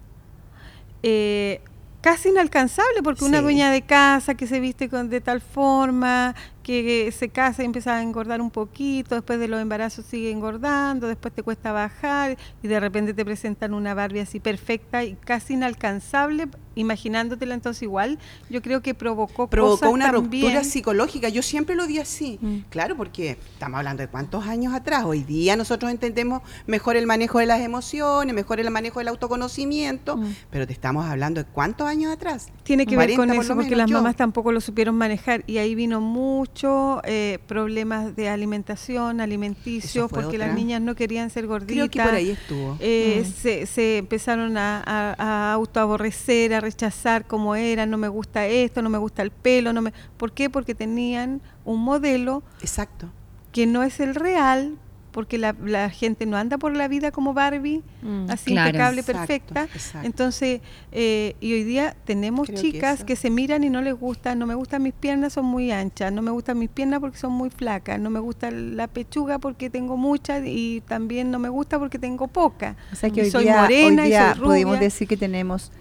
eh, 1.04 1.62
casi 2.02 2.30
inalcanzable 2.30 3.02
porque 3.04 3.26
una 3.26 3.38
Sí. 3.40 3.44
dueña 3.44 3.72
de 3.72 3.82
casa 3.82 4.36
que 4.36 4.48
se 4.48 4.60
viste 4.60 4.90
con, 4.90 5.10
de 5.10 5.22
tal 5.22 5.42
forma, 5.42 6.36
que 6.68 7.14
se 7.14 7.30
casa 7.30 7.62
y 7.64 7.66
empieza 7.66 7.96
a 7.96 8.02
engordar 8.04 8.42
un 8.42 8.52
poquito, 8.52 9.16
después 9.16 9.40
de 9.40 9.48
los 9.48 9.62
embarazos 9.62 10.06
sigue 10.06 10.32
engordando, 10.32 11.08
después 11.08 11.34
te 11.34 11.42
cuesta 11.42 11.72
bajar 11.72 12.38
y 12.62 12.68
de 12.68 12.78
repente 12.82 13.14
te 13.14 13.24
presentan 13.24 13.74
una 13.74 13.94
Barbie 13.94 14.20
así 14.20 14.42
perfecta 14.42 15.06
y 15.06 15.14
casi 15.16 15.54
inalcanzable, 15.54 16.50
imaginándotela 16.76 17.54
entonces 17.54 17.84
igual, 17.84 18.20
yo 18.50 18.62
creo 18.62 18.82
que 18.82 18.94
provocó 18.94 19.48
Provocó 19.50 19.78
cosas 19.80 19.94
una 19.94 20.12
también. 20.12 20.44
ruptura 20.44 20.64
psicológica. 20.66 21.30
Yo 21.30 21.42
siempre 21.42 21.76
lo 21.76 21.88
vi 21.88 22.00
así. 22.00 22.38
Mm. 22.42 22.58
Claro, 22.70 22.98
porque 22.98 23.32
estamos 23.54 23.78
hablando 23.78 24.02
de 24.04 24.10
cuántos 24.10 24.46
años 24.46 24.74
atrás. 24.74 25.06
Hoy 25.06 25.24
día 25.24 25.56
nosotros 25.56 25.90
entendemos 25.90 26.42
mejor 26.68 26.98
el 26.98 27.08
manejo 27.08 27.40
de 27.40 27.46
las 27.46 27.62
emociones, 27.62 28.36
mejor 28.36 28.60
el 28.60 28.70
manejo 28.72 29.00
del 29.00 29.08
autoconocimiento, 29.08 30.18
Mm. 30.18 30.34
pero 30.52 30.68
te 30.68 30.74
estamos 30.74 31.06
hablando 31.06 31.42
de 31.44 31.50
cuántos 31.50 31.88
años 31.88 32.12
atrás. 32.14 32.48
Tiene 32.64 32.86
que 32.86 32.98
ver 32.98 33.16
40 33.16 33.34
con 33.34 33.42
eso 33.44 33.54
porque 33.56 33.70
menos, 33.70 33.78
las 33.78 33.90
yo. 33.90 33.98
mamás 33.98 34.16
tampoco 34.18 34.52
lo 34.52 34.60
supieron 34.60 34.96
manejar 34.96 35.44
y 35.48 35.58
ahí 35.60 35.74
vino 35.74 36.02
mucho 36.02 36.57
eh, 37.04 37.40
problemas 37.48 38.16
de 38.16 38.30
alimentación, 38.30 39.22
alimenticios, 39.22 40.10
porque 40.10 40.36
otra. 40.38 40.48
las 40.48 40.56
niñas 40.56 40.82
no 40.82 40.96
querían 40.96 41.30
ser 41.30 41.48
gorditas. 41.48 41.74
Creo 41.76 41.90
que 41.90 42.02
por 42.02 42.14
ahí 42.14 42.30
estuvo. 42.32 42.78
Eh, 42.80 43.24
Mm. 43.26 43.32
se, 43.42 43.66
se 43.66 43.98
empezaron 43.98 44.58
a, 44.58 44.82
a, 44.86 45.16
a 45.18 45.54
autoaborrecer, 45.54 46.54
a 46.54 46.60
rechazar 46.60 47.26
como 47.26 47.56
eran, 47.56 47.90
no 47.90 47.98
me 47.98 48.08
gusta 48.08 48.46
esto, 48.48 48.82
no 48.82 48.90
me 48.90 48.98
gusta 48.98 49.22
el 49.22 49.32
pelo, 49.32 49.74
no 49.74 49.82
me... 49.82 49.94
¿Por 50.18 50.32
qué? 50.32 50.50
Porque 50.50 50.74
tenían 50.76 51.42
un 51.66 51.82
modelo 51.82 52.44
Exacto. 52.62 53.10
que 53.52 53.66
no 53.66 53.84
es 53.84 54.00
el 54.00 54.16
real, 54.16 54.78
porque 55.12 55.38
la, 55.38 55.56
la 55.64 55.90
gente 55.90 56.26
no 56.26 56.38
anda 56.38 56.58
por 56.60 56.76
la 56.76 56.88
vida 56.88 57.12
como 57.12 57.34
Barbie, 57.34 57.82
Mm. 58.04 58.30
así 58.30 58.52
Claro. 58.52 58.70
impecable, 58.70 59.00
Exacto, 59.02 59.18
perfecta. 59.28 59.64
exacto. 59.74 60.06
Entonces, 60.06 60.62
eh, 60.92 61.36
y 61.42 61.54
hoy 61.54 61.64
día 61.64 61.96
tenemos 62.06 62.48
Creo 62.48 62.62
chicas 62.62 63.04
que, 63.04 63.16
se 63.16 63.30
miran 63.32 63.64
y 63.64 63.70
no 63.70 63.82
les 63.82 63.96
gusta, 63.96 64.36
no 64.36 64.46
me 64.46 64.54
gustan 64.54 64.84
mis 64.84 64.94
piernas, 64.94 65.34
son 65.34 65.46
muy 65.46 65.72
anchas, 65.72 66.12
no 66.14 66.22
me 66.22 66.30
gustan 66.32 66.60
mis 66.60 66.70
piernas 66.70 67.00
porque 67.00 67.18
son 67.18 67.32
muy 67.34 67.50
flacas, 67.50 68.00
no 68.00 68.10
me 68.12 68.20
gusta 68.20 68.52
la 68.52 68.88
pechuga 68.88 69.40
porque 69.40 69.70
tengo 69.72 69.98
muchas 69.98 70.44
y 70.46 70.82
también 70.88 71.32
no 71.32 71.40
me 71.40 71.50
gusta 71.50 71.80
porque 71.80 71.98
tengo 71.98 72.28
poca. 72.28 72.76
O 72.92 72.96
sea 72.96 73.10
que 73.10 73.22
Y 73.22 73.24
hoy 73.26 73.32
soy 73.32 73.44
día, 73.46 73.62
morena 73.62 74.02
hoy 74.04 74.08
y 74.08 74.12
día 74.12 74.34
soy 74.36 74.44
pudimos 74.46 74.74
rubia. 74.76 74.86
decir 74.86 75.08
que 75.08 75.18
tenemos 75.18 75.72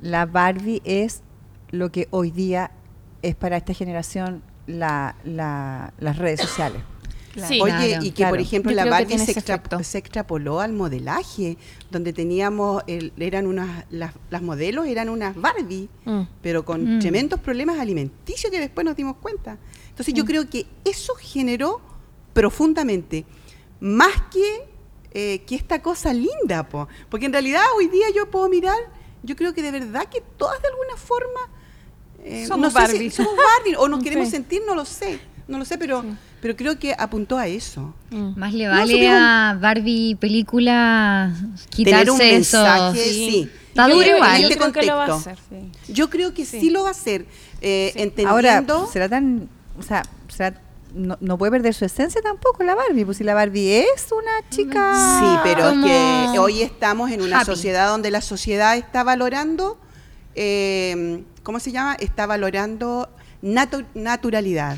la 0.00 0.26
Barbie 0.26 0.82
es 0.84 1.22
lo 1.70 1.90
que 1.92 2.08
hoy 2.10 2.30
día 2.30 2.70
es 3.22 3.34
para 3.36 3.56
esta 3.56 3.72
generación 3.72 4.42
la, 4.66 5.14
la- 5.24 5.92
las 5.98 6.18
redes 6.18 6.40
sociales. 6.40 6.82
Claro. 7.34 7.48
Sí. 7.52 7.60
Oye, 7.60 7.88
Claro. 7.88 8.04
y 8.04 8.10
que 8.12 8.26
por 8.26 8.38
ejemplo 8.40 8.70
Yo 8.70 8.76
la 8.76 8.84
Barbie 8.86 9.18
se, 9.18 9.32
extra- 9.32 9.60
se 9.82 9.98
extrapoló 9.98 10.60
al 10.60 10.72
modelaje, 10.72 11.58
donde 11.90 12.12
teníamos, 12.12 12.82
el- 12.86 13.12
eran 13.18 13.46
unas, 13.48 13.84
las, 13.90 14.12
las 14.30 14.40
modelos 14.40 14.86
eran 14.86 15.08
unas 15.08 15.34
Barbie, 15.34 15.88
Mm. 16.04 16.22
pero 16.40 16.64
con 16.64 16.96
Mm. 16.96 17.00
tremendos 17.00 17.40
problemas 17.40 17.78
alimenticios 17.80 18.52
que 18.52 18.60
después 18.60 18.84
nos 18.84 18.94
dimos 18.96 19.16
cuenta. 19.16 19.58
Entonces 19.88 20.14
yo 20.14 20.24
creo 20.24 20.48
que 20.48 20.66
eso 20.84 21.14
generó 21.16 21.80
profundamente, 22.32 23.24
más 23.80 24.12
que, 24.32 24.68
eh, 25.12 25.42
que 25.46 25.54
esta 25.56 25.80
cosa 25.82 26.12
linda, 26.12 26.68
po. 26.68 26.88
porque 27.08 27.26
en 27.26 27.32
realidad 27.32 27.62
hoy 27.76 27.88
día 27.88 28.06
yo 28.14 28.30
puedo 28.30 28.48
mirar, 28.48 28.76
yo 29.22 29.34
creo 29.36 29.54
que 29.54 29.62
de 29.62 29.70
verdad 29.70 30.06
que 30.08 30.20
todas 30.36 30.60
de 30.60 30.68
alguna 30.68 30.96
forma 30.96 31.40
eh, 32.26 32.46
Somos 32.46 32.72
no 32.72 32.80
si 32.80 32.92
Barbie. 32.92 33.10
somos 33.10 33.34
Barbie 33.36 33.76
o 33.76 33.86
nos 33.88 33.98
Sí. 34.02 34.04
queremos 34.04 34.28
sentir, 34.30 34.62
no 34.66 34.74
lo 34.74 34.84
sé, 34.84 35.18
no 35.46 35.58
lo 35.58 35.64
sé, 35.64 35.76
pero, 35.78 36.02
pero 36.44 36.56
creo 36.56 36.78
que 36.78 36.94
apuntó 36.98 37.38
a 37.38 37.46
eso. 37.46 37.94
Mm. 38.10 38.38
Más 38.38 38.52
le 38.52 38.64
No, 38.66 38.70
vale 38.72 38.92
supimos- 38.92 39.16
a 39.18 39.56
Barbie 39.58 40.14
película 40.16 41.32
quitarse 41.70 42.04
Tener 42.04 42.10
un 42.10 42.18
mensaje, 42.18 43.00
esos- 43.00 43.14
sí. 43.14 43.50
Está 43.70 43.88
Y 43.88 43.92
duro 43.94 44.06
igual. 44.06 44.36
en 44.36 44.42
Yo 44.42 44.48
este 44.48 44.58
creo 44.58 44.72
que 44.72 44.82
lo 44.82 44.96
va 44.96 45.04
a 45.04 45.08
contexto. 45.08 45.30
hacer. 45.48 45.72
sí. 45.86 45.92
Yo 45.94 46.10
creo 46.10 46.34
que 46.34 46.44
sí, 46.44 46.60
Sí. 46.60 46.68
lo 46.70 46.82
va 46.82 46.88
a 46.88 46.90
hacer, 46.90 47.24
eh, 47.62 47.92
entendiendo... 47.96 48.74
Ahora, 48.74 48.86
será 48.92 49.08
tan, 49.08 49.48
o 49.78 49.82
sea, 49.82 50.02
será- 50.28 50.60
no, 50.94 51.16
no 51.22 51.38
puede 51.38 51.50
perder 51.50 51.72
su 51.72 51.86
esencia 51.86 52.20
tampoco 52.20 52.62
la 52.62 52.74
Barbie, 52.74 53.06
pues 53.06 53.16
si 53.16 53.24
la 53.24 53.32
Barbie 53.32 53.78
es 53.78 54.06
una 54.12 54.50
chica... 54.50 55.18
Sí, 55.20 55.40
pero 55.44 55.70
es 55.70 55.78
que 55.82 56.38
hoy 56.38 56.60
estamos 56.60 57.10
en 57.10 57.22
una 57.22 57.38
happy. 57.38 57.46
sociedad 57.46 57.88
donde 57.88 58.10
la 58.10 58.20
sociedad 58.20 58.76
está 58.76 59.02
valorando, 59.02 59.78
eh, 60.34 61.24
¿cómo 61.42 61.58
se 61.58 61.72
llama? 61.72 61.94
Está 61.98 62.26
valorando 62.26 63.08
natu- 63.42 63.86
naturalidad, 63.94 64.76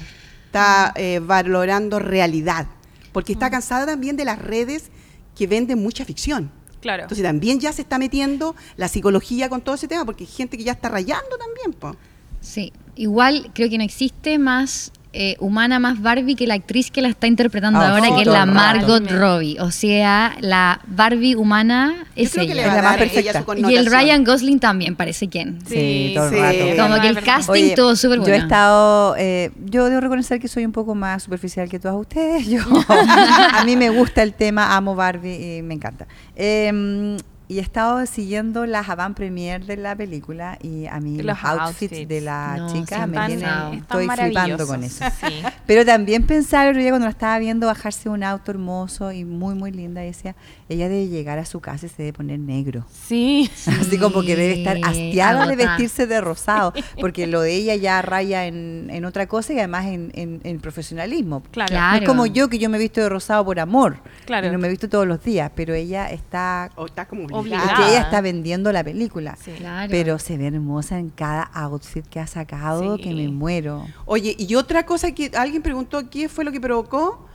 está 0.56 0.92
eh, 0.96 1.20
valorando 1.22 1.98
realidad, 1.98 2.66
porque 3.12 3.34
está 3.34 3.50
cansada 3.50 3.84
también 3.84 4.16
de 4.16 4.24
las 4.24 4.38
redes 4.38 4.90
que 5.36 5.46
venden 5.46 5.82
mucha 5.82 6.04
ficción. 6.06 6.50
Claro. 6.80 7.02
Entonces 7.02 7.24
también 7.24 7.60
ya 7.60 7.72
se 7.72 7.82
está 7.82 7.98
metiendo 7.98 8.54
la 8.76 8.88
psicología 8.88 9.50
con 9.50 9.60
todo 9.60 9.74
ese 9.74 9.86
tema, 9.86 10.06
porque 10.06 10.24
hay 10.24 10.30
gente 10.30 10.56
que 10.56 10.64
ya 10.64 10.72
está 10.72 10.88
rayando 10.88 11.36
también. 11.36 11.78
po. 11.78 11.94
Sí, 12.40 12.72
igual 12.94 13.50
creo 13.54 13.68
que 13.68 13.76
no 13.76 13.84
existe 13.84 14.38
más 14.38 14.92
eh, 15.18 15.36
humana, 15.40 15.78
más 15.78 16.00
Barbie 16.02 16.34
que 16.34 16.46
la 16.46 16.54
actriz 16.54 16.90
que 16.90 17.00
la 17.00 17.08
está 17.08 17.26
interpretando 17.26 17.80
Ah, 17.80 17.88
ahora, 17.90 18.04
sí, 18.04 18.12
que 18.16 18.20
es 18.22 18.26
la 18.26 18.40
rato. 18.44 18.52
Margot. 18.52 19.10
Robbie. 19.10 19.56
O 19.60 19.70
sea, 19.70 20.36
la 20.40 20.80
Barbie 20.86 21.34
humana 21.36 21.94
Yo 22.14 22.22
es 22.24 22.32
creo 22.32 22.46
que 22.46 22.54
le 22.54 22.60
ella. 22.62 22.70
Es 22.70 22.76
la 22.76 22.82
más 22.82 22.96
perfecta. 22.98 23.44
Y 23.68 23.74
el. 23.76 23.86
Ryan 23.86 24.24
Gosling 24.24 24.60
también 24.60 24.94
parece 24.96 25.28
quien. 25.28 25.58
Sí, 25.66 26.12
todo 26.14 26.28
el 26.28 26.34
Sí. 26.34 26.40
rato. 26.40 26.82
Como 26.82 27.00
que 27.00 27.08
el 27.08 27.20
casting 27.22 27.52
Oye, 27.52 27.74
todo 27.74 27.96
súper 27.96 28.18
bueno. 28.18 28.34
Yo 28.34 28.34
he 28.34 28.42
estado, 28.44 29.14
eh, 29.18 29.50
yo 29.64 29.86
debo 29.88 30.00
reconocer 30.00 30.38
que 30.40 30.48
soy 30.48 30.64
un 30.66 30.72
poco 30.72 30.94
más 30.94 31.22
superficial 31.22 31.68
que 31.68 31.78
todas 31.78 31.96
ustedes. 31.96 32.46
Yo, 32.48 32.60
a 32.88 33.64
mí 33.64 33.76
me 33.76 33.90
gusta 33.90 34.22
el 34.22 34.34
tema, 34.34 34.76
amo 34.76 34.94
Barbie 34.94 35.58
y 35.58 35.62
me 35.62 35.74
encanta. 35.74 36.06
Eh, 36.34 37.16
y 37.48 37.58
he 37.58 37.62
estado 37.62 38.04
siguiendo 38.06 38.66
las 38.66 38.88
avant 38.88 39.16
premier 39.16 39.64
de 39.64 39.76
la 39.76 39.94
película 39.94 40.58
y 40.62 40.86
a 40.86 40.98
mí 41.00 41.16
Los 41.18 41.26
los, 41.42 41.44
outfits, 41.44 41.92
outfits. 41.92 42.08
de 42.08 42.20
la 42.20 42.56
No, 42.58 42.72
chica 42.72 43.04
sí, 43.04 43.10
me 43.10 43.76
estoy 43.78 44.08
flipando 44.08 44.66
con 44.66 44.82
eso. 44.82 45.04
Sí. 45.20 45.42
Pero 45.66 45.84
también 45.84 46.24
pensaba 46.26 46.64
el 46.64 46.70
otro 46.70 46.80
día 46.82 46.90
cuando 46.90 47.06
la 47.06 47.10
estaba 47.12 47.38
viendo 47.38 47.66
bajarse 47.66 48.08
un 48.08 48.24
auto 48.24 48.50
hermoso 48.50 49.12
y 49.12 49.24
muy, 49.24 49.54
muy 49.54 49.70
linda, 49.70 50.02
y 50.02 50.06
decía, 50.08 50.34
ella 50.68 50.88
debe 50.88 51.08
llegar 51.08 51.38
a 51.38 51.44
su 51.44 51.60
casa 51.60 51.86
y 51.86 51.88
se 51.88 52.02
debe 52.02 52.12
poner 52.14 52.38
negro. 52.40 52.84
Sí. 53.06 53.50
Así 53.66 53.98
como 53.98 54.22
que 54.22 54.34
debe 54.36 54.58
estar 54.58 54.76
Sí, 54.76 54.82
hastiada 54.84 55.46
de 55.46 55.56
vestirse 55.56 56.06
de 56.06 56.20
rosado, 56.20 56.72
porque 57.00 57.26
lo 57.26 57.40
de 57.40 57.54
ella 57.54 57.74
ya 57.76 58.02
raya 58.02 58.46
en, 58.46 58.88
en 58.90 59.04
otra 59.04 59.26
cosa 59.26 59.52
y 59.52 59.58
además 59.58 59.86
en, 59.86 60.10
en- 60.14 60.40
en 60.44 60.60
profesionalismo. 60.60 61.42
Claro. 61.52 61.68
Claro. 61.70 61.96
No 61.96 62.02
es 62.02 62.08
como 62.08 62.26
yo 62.26 62.48
que 62.48 62.58
yo 62.58 62.68
me 62.68 62.78
visto 62.78 63.00
de 63.00 63.08
rosado 63.08 63.44
por 63.44 63.60
amor 63.60 63.98
Claro. 64.24 64.48
y 64.48 64.50
no 64.50 64.58
me 64.58 64.68
visto 64.68 64.88
todos 64.88 65.06
los 65.06 65.22
días, 65.22 65.50
pero 65.54 65.74
ella 65.74 66.10
está, 66.10 66.70
O 66.76 66.86
está 66.86 67.06
como 67.06 67.26
Obligada. 67.40 67.76
que 67.76 67.88
ella 67.90 68.00
está 68.02 68.20
vendiendo 68.20 68.72
la 68.72 68.82
película. 68.84 69.36
Sí. 69.42 69.52
Claro. 69.52 69.90
Pero 69.90 70.18
se 70.18 70.36
ve 70.38 70.46
hermosa 70.48 70.98
en 70.98 71.10
cada 71.10 71.42
outfit 71.42 72.06
que 72.06 72.20
ha 72.20 72.26
sacado, 72.26 72.96
Sí. 72.96 73.02
que 73.02 73.14
me 73.14 73.28
muero. 73.28 73.86
Oye, 74.04 74.34
y 74.38 74.54
otra 74.54 74.86
cosa 74.86 75.12
que 75.12 75.30
alguien 75.36 75.62
preguntó, 75.62 76.08
¿qué 76.10 76.28
fue 76.28 76.44
lo 76.44 76.52
que 76.52 76.60
provocó? 76.60 77.26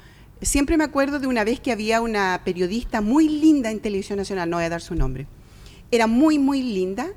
Siempre 0.41 0.75
me 0.77 0.83
acuerdo 0.83 1.19
de 1.19 1.27
una 1.27 1.43
vez 1.43 1.59
que 1.59 1.71
había 1.71 2.01
una 2.01 2.41
periodista 2.43 3.01
muy 3.01 3.29
linda 3.29 3.69
en 3.69 3.79
Televisión 3.79 4.17
Nacional, 4.17 4.49
no 4.49 4.57
voy 4.57 4.65
a 4.65 4.69
dar 4.69 4.81
su 4.81 4.95
nombre. 4.95 5.27
Era 5.91 6.07
muy, 6.07 6.39
muy 6.39 6.63
linda 6.63 7.07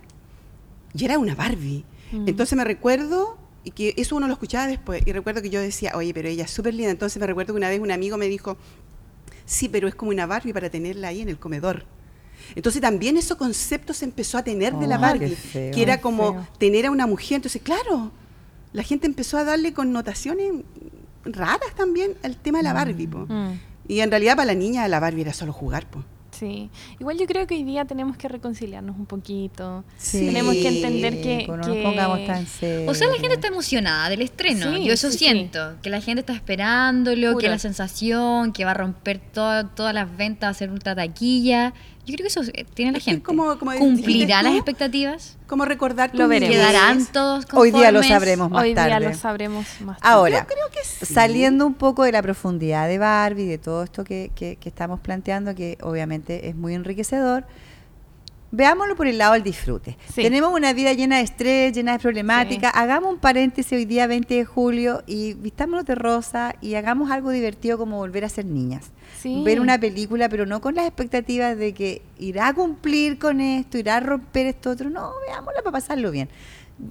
y 0.92 1.04
era 1.04 1.18
una 1.18 1.34
Barbie. 1.34 1.84
Mm. 2.12 2.28
Entonces 2.28 2.56
me 2.56 2.64
recuerdo, 2.64 3.38
y 3.64 3.70
que 3.70 3.94
eso 3.96 4.14
uno 4.16 4.26
lo 4.26 4.34
escuchaba 4.34 4.66
después, 4.66 5.02
y 5.06 5.12
recuerdo 5.12 5.40
que 5.40 5.48
yo 5.48 5.60
decía, 5.60 5.92
oye, 5.94 6.12
pero 6.12 6.28
ella 6.28 6.44
es 6.44 6.50
súper 6.50 6.74
linda. 6.74 6.90
Entonces 6.90 7.18
me 7.18 7.26
recuerdo 7.26 7.54
que 7.54 7.56
una 7.56 7.68
vez 7.70 7.80
un 7.80 7.90
amigo 7.90 8.18
me 8.18 8.26
dijo, 8.26 8.58
sí, 9.46 9.68
pero 9.70 9.88
es 9.88 9.94
como 9.94 10.10
una 10.10 10.26
Barbie 10.26 10.52
para 10.52 10.68
tenerla 10.68 11.08
ahí 11.08 11.22
en 11.22 11.28
el 11.30 11.38
comedor. 11.38 11.86
Entonces 12.54 12.80
también 12.80 13.16
esos 13.16 13.36
conceptos 13.36 13.98
se 13.98 14.04
empezó 14.04 14.38
a 14.38 14.42
tener 14.44 14.74
de 14.74 14.86
la 14.86 14.96
Oh, 14.98 15.18
feo. 15.36 15.72
que 15.72 15.82
era 15.82 16.00
como 16.00 16.32
feo. 16.34 16.46
tener 16.58 16.86
a 16.86 16.90
una 16.90 17.06
mujer. 17.06 17.36
Entonces, 17.36 17.62
claro, 17.62 18.10
la 18.72 18.82
gente 18.82 19.06
empezó 19.06 19.38
a 19.38 19.44
darle 19.44 19.72
connotaciones 19.72 20.52
raras 21.24 21.74
también 21.76 22.12
al 22.22 22.36
tema 22.36 22.58
de 22.58 22.64
la 22.64 22.72
Barbie. 22.72 23.06
po. 23.06 23.26
Mm. 23.28 23.58
Y 23.88 24.00
en 24.00 24.10
realidad 24.10 24.36
para 24.36 24.46
la 24.46 24.54
niña 24.54 24.86
la 24.88 25.00
Barbie 25.00 25.22
era 25.22 25.32
solo 25.32 25.52
jugar. 25.52 25.86
po. 25.88 26.04
Sí, 26.32 26.68
igual 26.98 27.16
yo 27.16 27.26
creo 27.26 27.46
que 27.46 27.54
hoy 27.54 27.62
día 27.62 27.84
tenemos 27.84 28.16
que 28.16 28.26
reconciliarnos 28.26 28.96
un 28.98 29.06
poquito. 29.06 29.84
Sí. 29.98 30.18
Tenemos 30.26 30.54
que 30.54 30.66
entender 30.66 31.22
que, 31.22 31.44
pues 31.46 31.60
no 31.60 31.66
nos 31.68 31.76
que- 31.76 31.82
pongamos 31.84 32.26
tan 32.26 32.44
serios. 32.48 32.90
O 32.90 32.94
sea, 32.94 33.06
la 33.06 33.14
gente 33.14 33.34
está 33.34 33.46
emocionada 33.46 34.08
del 34.08 34.20
estreno. 34.22 34.74
Sí, 34.74 34.84
Yo 34.84 34.92
eso 34.94 35.12
sí, 35.12 35.18
sí. 35.18 35.24
siento. 35.26 35.76
Que 35.80 35.90
la 35.90 36.00
gente 36.00 36.20
está 36.20 36.32
esperándolo, 36.32 37.36
que 37.38 37.48
la 37.48 37.60
sensación, 37.60 38.52
que 38.52 38.64
va 38.64 38.72
a 38.72 38.74
romper 38.74 39.20
todo- 39.20 39.66
todas 39.68 39.94
las 39.94 40.16
ventas, 40.16 40.48
va 40.48 40.50
a 40.50 40.54
ser 40.54 40.70
ultra 40.72 40.96
taquilla. 40.96 41.72
Yo 42.06 42.14
creo 42.14 42.24
que 42.24 42.28
eso 42.28 42.42
eh, 42.52 42.66
tiene 42.74 42.92
la 42.92 42.98
Es 42.98 43.04
gente. 43.04 43.22
como- 43.22 43.58
como 43.58 43.72
¿Cumplirá 43.76 44.42
las 44.42 44.54
expectativas? 44.54 45.36
Como 45.46 45.64
recordar 45.64 46.10
tu 46.12 46.18
Lo 46.18 46.28
veremos. 46.28 46.54
¿Quedarán 46.54 47.06
todos 47.06 47.46
Hoy 47.54 47.70
día 47.70 47.90
lo 47.92 48.00
conformes? 48.00 48.08
sabremos 48.08 48.50
más 48.50 48.62
Hoy 48.62 48.74
tarde. 48.74 48.88
día 48.98 49.00
lo 49.08 49.14
sabremos 49.16 49.66
más 49.80 49.98
tarde. 50.00 50.14
Ahora, 50.14 50.40
Yo 50.40 50.46
creo 50.46 50.70
que 50.70 50.80
sí. 51.06 51.12
saliendo 51.14 51.66
un 51.66 51.74
poco 51.74 52.02
de 52.04 52.12
la 52.12 52.20
profundidad 52.22 52.88
de 52.88 52.98
Barbie, 52.98 53.46
de 53.46 53.58
todo 53.58 53.84
esto 53.84 54.04
que, 54.04 54.30
que- 54.34 54.56
que 54.56 54.68
estamos 54.68 55.00
planteando, 55.00 55.54
que 55.54 55.78
obviamente 55.82 56.48
es 56.48 56.54
muy 56.56 56.74
enriquecedor, 56.74 57.44
veámoslo 58.54 58.96
por 58.96 59.06
el 59.06 59.18
lado 59.18 59.34
del 59.34 59.42
disfrute. 59.42 59.96
Sí. 60.12 60.22
Tenemos 60.22 60.52
una 60.52 60.72
vida 60.72 60.92
llena 60.92 61.18
de 61.18 61.22
estrés, 61.22 61.72
llena 61.72 61.92
de 61.92 61.98
problemáticas. 61.98 62.72
Hagamos 62.74 63.12
un 63.12 63.18
paréntesis 63.18 63.72
hoy 63.72 63.84
día 63.84 64.06
20 64.06 64.34
de 64.34 64.44
julio 64.44 65.02
y 65.06 65.34
vistámonos 65.34 65.84
de 65.84 65.94
rosa 65.94 66.54
y 66.60 66.74
hagamos 66.74 67.10
algo 67.10 67.30
divertido 67.30 67.78
como 67.78 67.98
volver 67.98 68.24
a 68.24 68.28
ser 68.28 68.46
niñas. 68.46 68.90
Sí. 69.20 69.42
Ver 69.44 69.60
una 69.60 69.78
película, 69.78 70.28
pero 70.28 70.46
no 70.46 70.60
con 70.60 70.74
las 70.74 70.86
expectativas 70.86 71.56
de 71.56 71.72
que 71.72 72.02
irá 72.18 72.48
a 72.48 72.54
cumplir 72.54 73.18
con 73.18 73.40
esto, 73.40 73.78
irá 73.78 73.96
a 73.96 74.00
romper 74.00 74.46
esto 74.46 74.70
otro. 74.70 74.90
No, 74.90 75.12
veámosla 75.26 75.62
para 75.62 75.72
pasarlo 75.72 76.10
bien. 76.10 76.28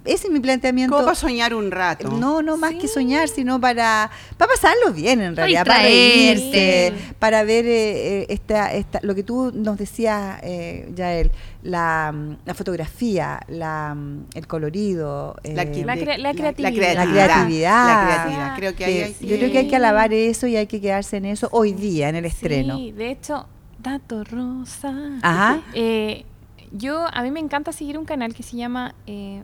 Ese 0.06 0.28
es 0.28 0.32
mi 0.32 0.40
planteamiento. 0.40 0.94
Como 0.94 1.04
para 1.04 1.14
soñar 1.14 1.54
un 1.54 1.70
rato. 1.70 2.08
No, 2.10 2.40
no 2.42 2.56
más 2.56 2.72
que 2.74 2.88
soñar, 2.88 3.28
sino 3.28 3.60
para, 3.60 4.10
para 4.38 4.50
pasarlo 4.50 4.92
bien 4.94 5.20
en 5.20 5.36
realidad, 5.36 5.66
para 5.66 5.82
reírse, 5.82 6.92
para 7.18 7.44
ver 7.44 7.66
eh, 7.66 8.22
eh, 8.22 8.26
esta, 8.30 8.72
esta, 8.72 9.00
lo 9.02 9.14
que 9.14 9.22
tú 9.22 9.52
nos 9.54 9.76
decías, 9.76 10.40
eh, 10.42 10.90
Yael, 10.94 11.30
la, 11.62 12.12
mm, 12.14 12.36
la 12.46 12.54
fotografía, 12.54 13.40
la, 13.48 13.94
mm, 13.94 14.24
el 14.34 14.46
colorido, 14.46 15.36
eh, 15.44 15.54
La, 15.54 15.70
que- 15.70 15.84
La 15.84 15.96
cre- 15.96 16.16
la 16.18 16.32
creatividad. 16.32 16.94
La 16.94 17.04
creatividad. 17.12 17.86
La 17.86 18.04
creatividad. 18.06 18.56
Creo 18.56 18.74
que 18.74 18.84
hay- 18.86 19.16
yo 19.20 19.36
creo 19.36 19.52
que 19.52 19.58
hay 19.58 19.68
que 19.68 19.76
alabar 19.76 20.12
eso 20.14 20.46
y 20.46 20.56
hay 20.56 20.66
que 20.66 20.80
quedarse 20.80 21.18
en 21.18 21.26
eso 21.26 21.48
hoy 21.52 21.72
día, 21.74 22.08
en 22.08 22.16
el 22.16 22.24
estreno. 22.24 22.76
Sí, 22.78 22.92
de 22.92 23.10
hecho, 23.10 23.46
Dato 23.78 24.24
Rosa. 24.24 24.94
Ajá. 25.20 25.60
Eh, 25.74 26.24
yo, 26.72 27.06
a 27.12 27.22
mí 27.22 27.30
me 27.30 27.40
encanta 27.40 27.70
seguir 27.70 27.98
un 27.98 28.06
canal 28.06 28.34
que 28.34 28.42
se 28.42 28.56
llama 28.56 28.94
eh, 29.06 29.42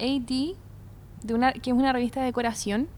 AD, 0.00 0.54
de 1.22 1.34
una, 1.34 1.52
que 1.52 1.70
es 1.70 1.76
una 1.76 1.92
revista 1.92 2.20
de 2.20 2.26
decoración, 2.26 2.88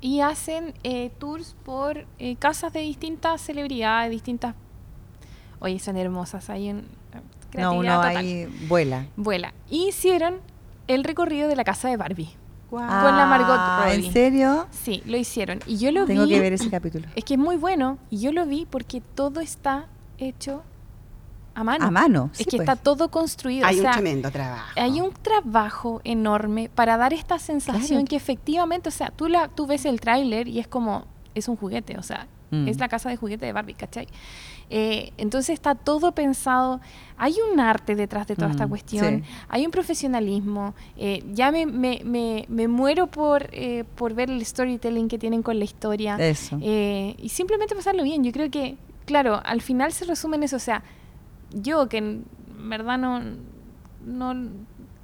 y 0.00 0.20
hacen 0.20 0.74
eh, 0.84 1.10
tours 1.18 1.56
por 1.64 2.06
eh, 2.18 2.36
casas 2.36 2.72
de 2.72 2.80
distintas 2.80 3.40
celebridades, 3.40 4.10
distintas... 4.10 4.54
Oye, 5.60 5.78
son 5.78 5.96
hermosas, 5.96 6.50
hay 6.50 6.70
un... 6.70 6.86
No, 7.56 7.72
uno 7.72 7.96
total. 7.96 8.16
ahí 8.16 8.46
vuela. 8.68 9.06
Vuela. 9.16 9.54
Y 9.70 9.88
hicieron 9.88 10.36
el 10.86 11.02
recorrido 11.02 11.48
de 11.48 11.56
la 11.56 11.64
casa 11.64 11.88
de 11.88 11.96
Barbie. 11.96 12.30
Con 12.70 12.80
la 12.86 13.26
Margot 13.26 13.56
Robbie. 13.56 14.06
¿En 14.06 14.12
serio? 14.12 14.66
Sí, 14.70 15.02
lo 15.06 15.16
hicieron. 15.16 15.60
Y 15.66 15.78
yo 15.78 15.90
lo 15.90 16.04
Tengo 16.04 16.24
vi. 16.24 16.30
que 16.30 16.40
ver 16.40 16.52
ese 16.52 16.68
capítulo. 16.68 17.08
Es 17.16 17.24
que 17.24 17.34
es 17.34 17.40
muy 17.40 17.56
bueno. 17.56 17.96
Y 18.10 18.18
yo 18.18 18.32
lo 18.32 18.44
vi 18.44 18.66
porque 18.68 19.00
todo 19.00 19.40
está 19.40 19.86
hecho 20.18 20.62
a 21.60 21.64
mano. 21.64 21.84
A 21.86 21.90
mano. 21.90 22.30
Es 22.32 22.38
sí, 22.38 22.44
que 22.44 22.56
pues. 22.58 22.68
está 22.68 22.76
todo 22.76 23.10
construido. 23.10 23.66
Hay 23.66 23.78
o 23.78 23.82
sea, 23.82 23.90
un 23.90 23.94
tremendo 23.96 24.30
trabajo. 24.30 24.70
Hay 24.76 25.00
un 25.00 25.12
trabajo 25.12 26.00
enorme 26.04 26.70
para 26.74 26.96
dar 26.96 27.12
esta 27.12 27.38
sensación 27.38 28.00
Claro. 28.00 28.04
que 28.06 28.16
efectivamente, 28.16 28.88
o 28.88 28.92
sea, 28.92 29.10
tú, 29.10 29.28
la, 29.28 29.48
tú 29.48 29.66
ves 29.66 29.84
el 29.84 30.00
tráiler 30.00 30.48
y 30.48 30.58
es 30.58 30.68
como, 30.68 31.04
es 31.34 31.48
un 31.48 31.56
juguete, 31.56 31.98
o 31.98 32.02
sea, 32.02 32.26
Mm. 32.50 32.66
es 32.66 32.78
la 32.78 32.88
casa 32.88 33.10
de 33.10 33.16
juguete 33.18 33.44
de 33.44 33.52
Barbie, 33.52 33.74
¿cachai? 33.74 34.08
Eh, 34.70 35.12
entonces 35.18 35.50
está 35.52 35.74
todo 35.74 36.12
pensado, 36.12 36.80
hay 37.18 37.34
un 37.52 37.60
arte 37.60 37.94
detrás 37.94 38.26
de 38.26 38.36
toda 38.36 38.50
esta 38.50 38.64
Mm, 38.66 38.68
cuestión, 38.70 39.22
sí. 39.22 39.30
hay 39.50 39.66
un 39.66 39.70
profesionalismo, 39.70 40.74
eh, 40.96 41.22
ya 41.34 41.50
me, 41.52 41.66
me, 41.66 42.00
me, 42.06 42.46
me 42.48 42.66
muero 42.66 43.06
por, 43.06 43.48
eh, 43.52 43.84
por 43.96 44.14
ver 44.14 44.30
el 44.30 44.42
storytelling 44.46 45.08
que 45.08 45.18
tienen 45.18 45.42
con 45.42 45.58
la 45.58 45.64
historia. 45.66 46.16
Eso. 46.18 46.58
Eh, 46.62 47.16
y 47.18 47.28
simplemente 47.28 47.74
pasarlo 47.74 48.02
bien. 48.02 48.24
Yo 48.24 48.32
creo 48.32 48.50
que, 48.50 48.76
claro, 49.04 49.42
al 49.44 49.60
final 49.60 49.92
se 49.92 50.06
resume 50.06 50.36
en 50.38 50.44
eso. 50.44 50.56
O 50.56 50.60
sea, 50.60 50.82
yo 51.50 51.88
que 51.88 51.98
en 51.98 52.24
verdad 52.68 52.98
no. 52.98 53.20
no 54.04 54.34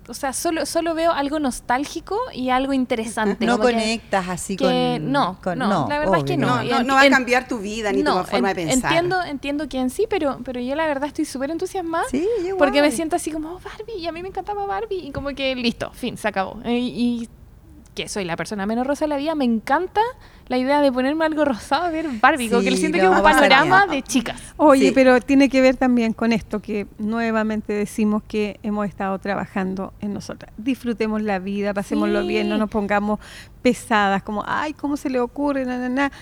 o 0.07 0.13
sea, 0.13 0.35
solo, 0.35 0.67
solo 0.67 0.93
veo 0.95 1.13
algo 1.13 1.39
nostálgico 1.39 2.19
y 2.35 2.51
algo 2.51 2.75
interesante. 2.75 3.47
no 3.47 3.53
como 3.57 3.69
que- 3.69 3.73
conectas 3.73 4.29
así 4.29 4.55
que 4.55 4.99
con. 5.01 5.11
no, 5.13 5.39
con- 5.43 5.59
no, 5.59 5.89
la 5.89 5.99
verdad 5.99 6.19
es 6.19 6.25
que 6.25 6.35
obvio 6.35 6.47
no. 6.47 6.57
No, 6.57 6.63
Y 6.63 6.69
no, 6.69 6.83
no 6.83 6.95
va 6.97 7.01
a 7.01 7.09
cambiar 7.09 7.49
tu 7.49 7.59
vida 7.59 7.91
ni 7.91 8.03
tu 8.05 8.13
forma 8.13 8.51
en- 8.51 8.57
de 8.57 8.67
pensar. 8.67 8.93
Entiendo, 8.93 9.23
entiendo 9.23 9.67
que 9.67 9.79
en 9.79 9.89
sí, 9.89 10.07
pero, 10.11 10.41
pero 10.45 10.61
yo 10.61 10.75
la 10.75 10.87
verdad 10.87 11.09
estoy 11.09 11.25
súper 11.25 11.51
entusiasmada. 11.51 12.05
Sí, 12.11 12.29
Porque 12.59 12.83
me 12.83 12.91
siento 12.91 13.17
así 13.17 13.31
como, 13.31 13.53
oh, 13.55 13.61
Barbie, 13.61 13.99
y 13.99 14.07
a 14.07 14.13
mí 14.13 14.21
me 14.21 14.29
encantaba 14.29 14.67
Barbie, 14.67 15.07
y 15.07 15.11
como 15.11 15.31
que 15.31 15.55
listo, 15.55 15.91
fin, 15.93 16.19
se 16.19 16.29
acabó. 16.29 16.61
Eh, 16.65 16.79
y 16.79 17.29
que 17.95 18.09
soy 18.09 18.25
la 18.25 18.37
persona 18.37 18.67
menos 18.67 18.87
rosa 18.87 19.05
de 19.05 19.09
la 19.11 19.17
vida, 19.17 19.35
me 19.35 19.45
encanta 19.45 20.01
la 20.49 20.59
idea 20.59 20.81
de 20.81 20.91
ponerme 20.93 21.25
algo 21.25 21.45
rosado 21.45 21.85
a 21.85 21.91
ver 21.91 22.07
Barbie, 22.21 22.49
como 22.51 22.63
que 22.63 22.71
Sí, 22.73 22.77
siento 22.79 22.99
que 22.99 23.05
es 23.05 23.11
un 23.11 23.23
panorama 23.23 23.87
de 23.87 24.03
chicas. 24.03 24.41
Oye, 24.57 24.89
Sí. 24.89 24.93
pero 24.95 25.21
tiene 25.21 25.49
que 25.49 25.61
ver 25.61 25.77
también 25.77 26.13
con 26.13 26.33
esto 26.33 26.61
que 26.61 26.87
nuevamente 26.99 27.73
decimos 27.73 28.23
que 28.27 28.59
hemos 28.63 28.87
estado 28.89 29.19
trabajando 29.21 29.93
en 30.01 30.13
nosotras. 30.13 30.53
Disfrutemos 30.59 31.23
la 31.23 31.39
vida, 31.39 31.73
pasémoslo 31.73 32.23
Sí. 32.23 32.29
bien, 32.29 32.49
no 32.49 32.59
nos 32.59 32.69
pongamos 32.69 33.21
pesadas 33.63 34.23
como, 34.23 34.45
ay, 34.47 34.73
¿cómo 34.75 34.97
se 34.97 35.09
le 35.09 35.21
ocurre? 35.21 35.65
Na, 35.65 35.79
na, 35.79 35.89
na. 35.89 36.13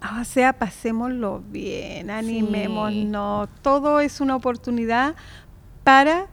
Ah, 0.00 0.18
O 0.20 0.24
sea, 0.24 0.52
pasémoslo 0.52 1.42
bien, 1.50 2.10
animémonos. 2.10 3.48
Todo 3.62 4.00
es 4.00 4.20
una 4.20 4.36
oportunidad 4.36 5.14
para 5.82 6.26